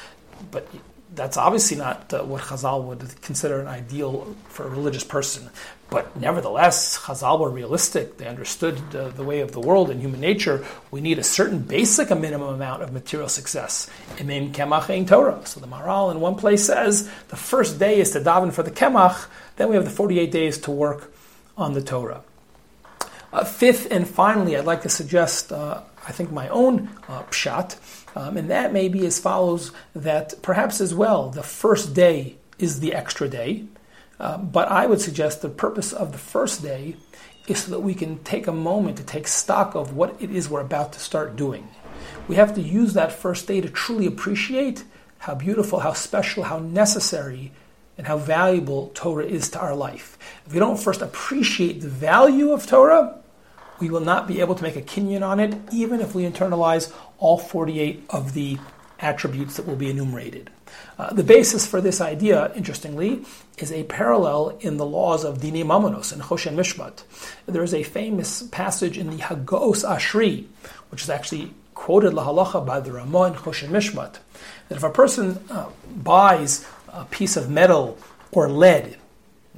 but 0.52 0.68
that's 1.16 1.38
obviously 1.38 1.78
not 1.78 2.14
uh, 2.14 2.24
what 2.24 2.42
Chazal 2.42 2.84
would 2.86 3.22
consider 3.22 3.60
an 3.60 3.68
ideal 3.68 4.36
for 4.50 4.66
a 4.66 4.70
religious 4.70 5.04
person. 5.04 5.50
But 5.90 6.18
nevertheless, 6.18 6.98
Chazal 6.98 7.40
were 7.40 7.52
realistic. 7.52 8.18
They 8.18 8.26
understood 8.26 8.78
the 8.92 9.24
way 9.24 9.42
of 9.42 9.52
the 9.52 9.60
world 9.60 9.92
and 9.92 10.02
human 10.02 10.20
nature. 10.20 10.66
We 10.90 11.02
need 11.02 11.20
a 11.20 11.24
certain 11.24 11.60
basic, 11.60 12.10
a 12.10 12.16
minimum 12.16 12.50
amount 12.50 12.82
of 12.82 12.92
material 12.92 13.30
success. 13.30 13.90
Imim 14.16 14.52
kemach 14.54 15.08
Torah. 15.08 15.46
So 15.46 15.60
the 15.60 15.68
Maharal 15.68 16.10
in 16.12 16.20
one 16.20 16.36
place 16.36 16.66
says 16.66 17.08
the 17.28 17.36
first 17.36 17.78
day 17.78 18.00
is 18.00 18.12
to 18.12 18.20
daven 18.20 18.52
for 18.52 18.64
the 18.64 18.72
kemach. 18.72 19.28
Then 19.58 19.70
we 19.70 19.76
have 19.76 19.86
the 19.86 19.92
48 19.92 20.32
days 20.32 20.58
to 20.60 20.72
work 20.72 21.14
on 21.58 21.74
the 21.74 21.82
Torah. 21.82 22.24
Uh, 23.32 23.44
fifth 23.44 23.92
and 23.92 24.08
finally, 24.08 24.58
I'd 24.58 24.66
like 24.66 24.84
to 24.84 24.90
suggest, 24.90 25.52
uh, 25.52 25.82
I 26.08 26.12
think, 26.12 26.32
my 26.32 26.50
own 26.50 26.90
uh, 27.08 27.24
pshat, 27.24 27.78
um, 28.16 28.38
and 28.38 28.50
that 28.50 28.74
may 28.74 28.90
be 28.90 29.06
as 29.06 29.20
follows 29.20 29.72
that 29.96 30.42
perhaps 30.42 30.82
as 30.82 30.94
well, 30.94 31.30
the 31.30 31.44
first 31.44 31.94
day 31.94 32.38
is 32.60 32.80
the 32.80 32.94
extra 32.94 33.28
day. 33.28 33.66
Uh, 34.20 34.38
but 34.38 34.70
I 34.70 34.86
would 34.86 35.02
suggest 35.02 35.42
the 35.42 35.50
purpose 35.50 35.92
of 35.92 36.12
the 36.12 36.18
first 36.18 36.62
day 36.62 36.96
is 37.48 37.64
so 37.64 37.72
that 37.72 37.82
we 37.82 37.94
can 37.94 38.24
take 38.24 38.48
a 38.48 38.54
moment 38.54 38.98
to 38.98 39.04
take 39.04 39.28
stock 39.28 39.76
of 39.76 39.96
what 39.96 40.22
it 40.22 40.32
is 40.32 40.50
we're 40.50 40.62
about 40.62 40.94
to 40.94 41.00
start 41.00 41.36
doing. 41.36 41.68
We 42.28 42.36
have 42.36 42.56
to 42.56 42.62
use 42.62 42.94
that 42.94 43.12
first 43.12 43.48
day 43.48 43.60
to 43.60 43.70
truly 43.70 44.06
appreciate 44.06 44.84
how 45.20 45.36
beautiful, 45.36 45.80
how 45.80 45.94
special, 45.94 46.44
how 46.44 46.60
necessary, 46.60 47.52
and 47.98 48.08
how 48.08 48.18
valuable 48.18 48.92
Torah 48.94 49.26
is 49.26 49.50
to 49.50 49.60
our 49.60 49.76
life. 49.76 50.18
If 50.46 50.54
we 50.54 50.60
don't 50.60 50.80
first 50.80 51.02
appreciate 51.02 51.82
the 51.82 51.90
value 51.90 52.52
of 52.52 52.66
Torah, 52.66 53.23
we 53.84 53.90
will 53.90 54.00
not 54.00 54.30
be 54.30 54.40
able 54.40 54.56
to 54.56 54.64
make 54.64 54.78
a 54.78 54.82
kinyan 54.82 55.28
on 55.28 55.42
it, 55.42 55.54
even 55.74 56.00
if 56.00 56.16
we 56.16 56.24
internalize 56.24 56.90
all 57.18 57.38
48 57.38 58.06
of 58.12 58.34
the 58.34 58.58
attributes 58.98 59.58
that 59.58 59.68
will 59.68 59.76
be 59.76 59.90
enumerated. 59.90 60.50
Uh, 60.98 61.12
the 61.12 61.22
basis 61.22 61.68
for 61.68 61.82
this 61.82 62.00
idea, 62.00 62.54
interestingly, 62.56 63.26
is 63.58 63.74
a 63.74 63.84
parallel 63.84 64.58
in 64.62 64.78
the 64.78 64.86
laws 64.86 65.26
of 65.26 65.42
Dine 65.42 65.66
Mamonos 65.66 66.14
and 66.14 66.22
Choshen 66.22 66.56
Mishpat. 66.56 67.04
There 67.46 67.62
is 67.62 67.74
a 67.74 67.84
famous 67.84 68.44
passage 68.44 68.98
in 68.98 69.10
the 69.10 69.18
Hagos 69.18 69.84
Ashri, 69.84 70.46
which 70.90 71.04
is 71.04 71.10
actually 71.10 71.54
quoted 71.74 72.14
lahalacha 72.14 72.66
by 72.66 72.80
the 72.80 72.94
Ramah 72.94 73.24
in 73.24 73.34
Choshen 73.34 73.68
Mishpat, 73.68 74.20
that 74.70 74.78
if 74.78 74.84
a 74.84 74.90
person 74.90 75.44
uh, 75.50 75.68
buys 75.94 76.66
a 76.88 77.04
piece 77.04 77.36
of 77.36 77.50
metal 77.50 77.98
or 78.32 78.48
lead, 78.48 78.96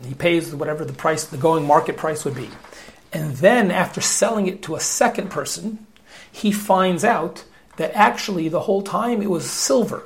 he 0.03 0.15
pays 0.15 0.55
whatever 0.55 0.83
the 0.83 0.93
price, 0.93 1.25
the 1.25 1.37
going 1.37 1.67
market 1.67 1.95
price 1.95 2.25
would 2.25 2.35
be, 2.35 2.49
and 3.15 3.37
then 3.37 3.71
after 3.71 4.01
selling 4.01 4.47
it 4.47 4.61
to 4.63 4.75
a 4.75 4.79
second 4.81 5.31
person, 5.31 5.87
he 6.29 6.51
finds 6.51 7.05
out 7.05 7.45
that 7.77 7.95
actually 7.95 8.49
the 8.49 8.59
whole 8.59 8.81
time 8.81 9.21
it 9.21 9.29
was 9.29 9.49
silver. 9.49 10.03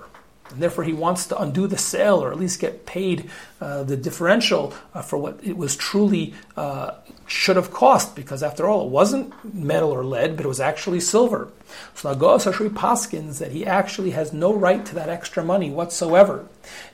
And 0.51 0.61
therefore, 0.61 0.83
he 0.83 0.93
wants 0.93 1.25
to 1.27 1.41
undo 1.41 1.65
the 1.65 1.77
sale 1.77 2.23
or 2.23 2.31
at 2.31 2.37
least 2.37 2.59
get 2.59 2.85
paid 2.85 3.29
uh, 3.61 3.81
the 3.81 3.97
differential 3.97 4.75
uh, 4.93 5.01
for 5.01 5.17
what 5.17 5.39
it 5.43 5.57
was 5.57 5.75
truly 5.75 6.35
uh, 6.55 6.91
should 7.25 7.55
have 7.55 7.71
cost, 7.71 8.15
because 8.15 8.43
after 8.43 8.67
all, 8.67 8.85
it 8.85 8.91
wasn't 8.91 9.33
metal 9.55 9.91
or 9.91 10.05
lead, 10.05 10.35
but 10.37 10.45
it 10.45 10.49
was 10.49 10.59
actually 10.59 10.99
silver. 10.99 11.51
So 11.95 12.13
Nagos 12.13 12.45
Ashri 12.45 12.69
Paskins 12.69 13.39
that 13.39 13.51
he 13.51 13.65
actually 13.65 14.11
has 14.11 14.33
no 14.33 14.53
right 14.53 14.85
to 14.85 14.93
that 14.95 15.09
extra 15.09 15.43
money 15.43 15.71
whatsoever. 15.71 16.47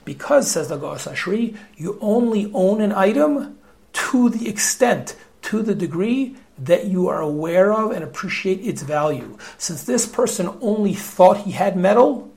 Because, 0.06 0.50
says 0.50 0.70
Nagos 0.70 1.06
Ashri, 1.06 1.56
you 1.76 1.98
only 2.00 2.50
own 2.54 2.80
an 2.80 2.92
item 2.92 3.58
to 3.92 4.28
the 4.28 4.48
extent, 4.48 5.16
to 5.46 5.62
the 5.62 5.74
degree 5.74 6.36
that 6.58 6.86
you 6.86 7.08
are 7.08 7.20
aware 7.20 7.72
of 7.72 7.92
and 7.92 8.02
appreciate 8.02 8.60
its 8.60 8.82
value. 8.82 9.38
Since 9.58 9.84
this 9.84 10.04
person 10.06 10.58
only 10.60 10.92
thought 10.92 11.38
he 11.38 11.52
had 11.52 11.76
metal, 11.76 12.32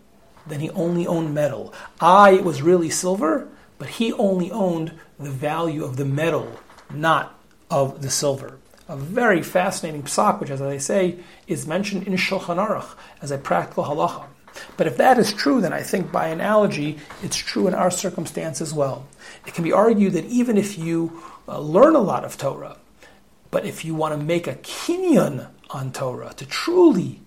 then 0.46 0.60
he 0.60 0.70
only 0.72 1.08
owned 1.08 1.34
metal. 1.34 1.74
I, 2.00 2.32
it 2.32 2.44
was 2.44 2.62
really 2.62 2.90
silver, 2.92 3.48
but 3.80 3.90
he 3.90 4.14
only 4.14 4.52
owned 4.52 4.92
the 5.20 5.32
value 5.32 5.84
of 5.84 5.98
the 5.98 6.06
metal, 6.06 6.60
not 6.94 7.40
of 7.72 8.04
the 8.04 8.12
silver. 8.12 8.60
A 8.88 8.96
very 8.96 9.42
fascinating 9.42 10.04
psak, 10.04 10.40
which, 10.40 10.52
as 10.52 10.62
I 10.62 10.78
say, 10.78 11.18
is 11.48 11.66
mentioned 11.66 12.06
in 12.06 12.14
Shulchan 12.14 12.58
Aruch 12.58 12.96
as 13.22 13.32
a 13.32 13.38
practical 13.40 13.86
halacha. 13.86 14.26
But 14.78 14.88
if 14.88 14.98
that 14.98 15.18
is 15.18 15.34
true, 15.34 15.62
then 15.62 15.74
I 15.74 15.82
think 15.82 16.12
by 16.12 16.28
analogy, 16.28 17.00
it's 17.24 17.38
true 17.38 17.68
in 17.68 17.74
our 17.74 17.90
circumstance 17.90 18.62
as 18.62 18.74
well. 18.74 19.08
It 19.48 19.56
can 19.56 19.64
be 19.64 19.74
argued 19.74 20.14
that 20.14 20.26
even 20.26 20.58
if 20.58 20.78
you 20.78 21.24
uh, 21.48 21.60
learn 21.60 21.96
a 21.96 22.00
lot 22.00 22.26
of 22.26 22.38
Torah, 22.38 22.78
but 23.52 23.66
if 23.66 23.84
you 23.84 23.96
want 23.96 24.18
to 24.18 24.24
make 24.24 24.48
a 24.48 24.56
kinyan 24.56 25.48
on 25.70 25.92
Torah, 25.92 26.34
to 26.38 26.46
truly 26.46 27.22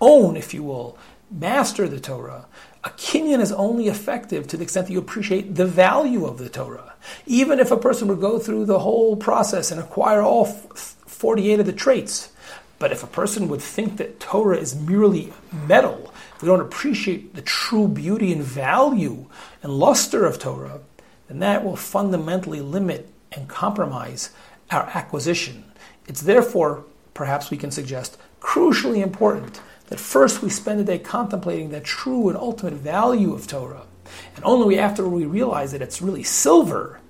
own, 0.00 0.36
if 0.36 0.54
you 0.54 0.62
will, 0.62 0.98
master 1.30 1.88
the 1.88 2.00
Torah, 2.00 2.46
a 2.82 2.90
kinyan 2.90 3.40
is 3.40 3.52
only 3.52 3.88
effective 3.88 4.48
to 4.48 4.56
the 4.56 4.62
extent 4.62 4.86
that 4.86 4.92
you 4.92 4.98
appreciate 4.98 5.54
the 5.54 5.66
value 5.66 6.26
of 6.26 6.38
the 6.38 6.48
Torah. 6.48 6.94
Even 7.26 7.60
if 7.60 7.70
a 7.70 7.76
person 7.76 8.08
would 8.08 8.20
go 8.20 8.38
through 8.38 8.64
the 8.64 8.80
whole 8.80 9.16
process 9.16 9.70
and 9.70 9.80
acquire 9.80 10.22
all 10.22 10.46
48 10.46 11.60
of 11.60 11.66
the 11.66 11.72
traits, 11.72 12.30
but 12.78 12.92
if 12.92 13.02
a 13.02 13.06
person 13.06 13.48
would 13.48 13.60
think 13.60 13.98
that 13.98 14.20
Torah 14.20 14.56
is 14.56 14.74
merely 14.74 15.32
metal, 15.68 16.12
if 16.34 16.42
we 16.42 16.48
don't 16.48 16.62
appreciate 16.62 17.34
the 17.34 17.42
true 17.42 17.86
beauty 17.86 18.32
and 18.32 18.42
value 18.42 19.26
and 19.62 19.78
luster 19.78 20.24
of 20.24 20.38
Torah, 20.38 20.80
then 21.28 21.40
that 21.40 21.62
will 21.62 21.76
fundamentally 21.76 22.62
limit 22.62 23.10
and 23.32 23.46
compromise 23.48 24.30
our 24.70 24.88
acquisition. 24.94 25.64
It's 26.06 26.22
therefore, 26.22 26.84
perhaps 27.14 27.50
we 27.50 27.56
can 27.56 27.70
suggest, 27.70 28.16
crucially 28.40 29.02
important 29.02 29.60
that 29.88 30.00
first 30.00 30.42
we 30.42 30.50
spend 30.50 30.80
a 30.80 30.84
day 30.84 30.98
contemplating 30.98 31.70
the 31.70 31.80
true 31.80 32.28
and 32.28 32.38
ultimate 32.38 32.74
value 32.74 33.34
of 33.34 33.46
Torah. 33.46 33.82
And 34.36 34.44
only 34.44 34.78
after 34.78 35.08
we 35.08 35.24
realize 35.24 35.72
that 35.72 35.82
it's 35.82 36.00
really 36.00 36.22
silver, 36.22 37.00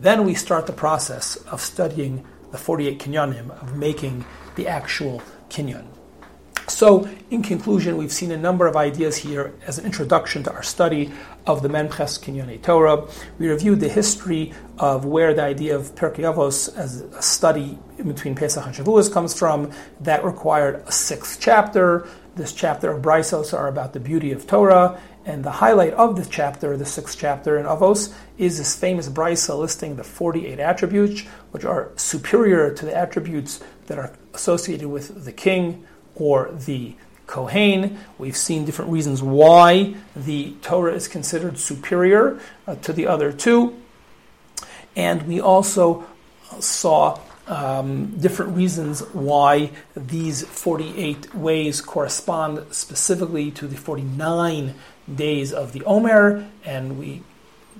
then 0.00 0.24
we 0.24 0.34
start 0.34 0.66
the 0.66 0.72
process 0.72 1.36
of 1.36 1.60
studying 1.60 2.24
the 2.50 2.58
48 2.58 2.98
kinyanim, 2.98 3.50
of 3.62 3.76
making 3.76 4.24
the 4.56 4.66
actual 4.66 5.22
kinyan. 5.48 5.89
So, 6.70 7.08
in 7.30 7.42
conclusion, 7.42 7.96
we've 7.96 8.12
seen 8.12 8.30
a 8.30 8.36
number 8.36 8.66
of 8.66 8.76
ideas 8.76 9.16
here 9.16 9.52
as 9.66 9.78
an 9.78 9.84
introduction 9.84 10.44
to 10.44 10.52
our 10.52 10.62
study 10.62 11.10
of 11.46 11.62
the 11.62 11.68
Memches 11.68 12.18
Kinyane 12.18 12.62
Torah. 12.62 13.06
We 13.38 13.48
reviewed 13.48 13.80
the 13.80 13.88
history 13.88 14.54
of 14.78 15.04
where 15.04 15.34
the 15.34 15.42
idea 15.42 15.76
of 15.76 15.94
Pirkei 15.96 16.22
Avos 16.22 16.74
as 16.76 17.00
a 17.00 17.20
study 17.20 17.76
between 17.96 18.36
Pesach 18.36 18.64
and 18.64 18.74
Shavuos 18.74 19.12
comes 19.12 19.36
from. 19.36 19.72
That 20.00 20.24
required 20.24 20.84
a 20.86 20.92
sixth 20.92 21.38
chapter. 21.40 22.08
This 22.36 22.52
chapter 22.52 22.92
of 22.92 23.02
Braisos 23.02 23.52
are 23.52 23.66
about 23.66 23.92
the 23.92 24.00
beauty 24.00 24.30
of 24.30 24.46
Torah, 24.46 24.98
and 25.26 25.44
the 25.44 25.50
highlight 25.50 25.92
of 25.94 26.16
the 26.16 26.24
chapter, 26.24 26.76
the 26.76 26.86
sixth 26.86 27.18
chapter 27.18 27.58
in 27.58 27.66
Avos, 27.66 28.14
is 28.38 28.58
this 28.58 28.76
famous 28.76 29.08
braisa 29.08 29.58
listing 29.58 29.96
the 29.96 30.04
48 30.04 30.60
attributes, 30.60 31.22
which 31.50 31.64
are 31.64 31.90
superior 31.96 32.72
to 32.72 32.86
the 32.86 32.96
attributes 32.96 33.60
that 33.86 33.98
are 33.98 34.12
associated 34.32 34.88
with 34.88 35.24
the 35.24 35.32
king 35.32 35.84
or 36.20 36.50
the 36.52 36.94
Kohen. 37.26 37.98
We've 38.18 38.36
seen 38.36 38.64
different 38.64 38.90
reasons 38.90 39.22
why 39.22 39.94
the 40.14 40.52
Torah 40.62 40.94
is 40.94 41.08
considered 41.08 41.58
superior 41.58 42.40
uh, 42.66 42.74
to 42.76 42.92
the 42.92 43.06
other 43.06 43.32
two. 43.32 43.80
And 44.96 45.22
we 45.26 45.40
also 45.40 46.06
saw 46.58 47.20
um, 47.46 48.18
different 48.18 48.56
reasons 48.56 49.00
why 49.12 49.70
these 49.96 50.42
48 50.42 51.34
ways 51.34 51.80
correspond 51.80 52.66
specifically 52.74 53.50
to 53.52 53.66
the 53.66 53.76
49 53.76 54.74
days 55.12 55.52
of 55.52 55.72
the 55.72 55.84
Omer. 55.84 56.48
And 56.64 56.98
we 56.98 57.22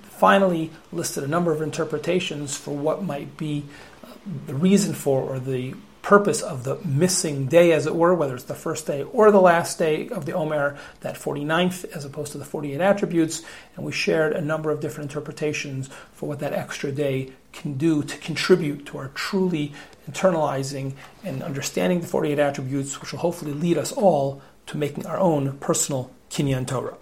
finally 0.03 0.70
listed 0.92 1.24
a 1.24 1.29
number 1.29 1.53
of 1.53 1.61
interpretations 1.61 2.57
for 2.57 2.76
what 2.76 3.03
might 3.03 3.37
be 3.37 3.64
uh, 4.05 4.09
the 4.46 4.55
reason 4.55 4.94
for 4.94 5.22
or 5.22 5.40
the 5.40 5.74
purpose 6.02 6.42
of 6.42 6.64
the 6.64 6.76
missing 6.84 7.46
day, 7.46 7.72
as 7.72 7.86
it 7.86 7.94
were, 7.94 8.14
whether 8.14 8.34
it's 8.34 8.44
the 8.44 8.54
first 8.54 8.86
day 8.86 9.02
or 9.02 9.30
the 9.30 9.40
last 9.40 9.78
day 9.78 10.08
of 10.08 10.26
the 10.26 10.32
Omer, 10.32 10.78
that 11.00 11.16
49th 11.16 11.84
as 11.92 12.04
opposed 12.04 12.32
to 12.32 12.38
the 12.38 12.44
48 12.44 12.80
attributes. 12.80 13.42
And 13.76 13.84
we 13.84 13.92
shared 13.92 14.32
a 14.32 14.40
number 14.40 14.70
of 14.70 14.80
different 14.80 15.10
interpretations 15.10 15.88
for 16.12 16.28
what 16.28 16.38
that 16.40 16.52
extra 16.52 16.90
day 16.92 17.32
can 17.52 17.76
do 17.76 18.02
to 18.02 18.18
contribute 18.18 18.86
to 18.86 18.98
our 18.98 19.08
truly 19.08 19.72
internalizing 20.10 20.94
and 21.24 21.42
understanding 21.42 22.00
the 22.00 22.06
48 22.06 22.38
attributes, 22.38 23.00
which 23.00 23.12
will 23.12 23.20
hopefully 23.20 23.52
lead 23.52 23.76
us 23.76 23.92
all 23.92 24.40
to 24.66 24.76
making 24.76 25.06
our 25.06 25.18
own 25.18 25.58
personal 25.58 26.10
Kinyan 26.30 26.66
Torah. 26.66 26.96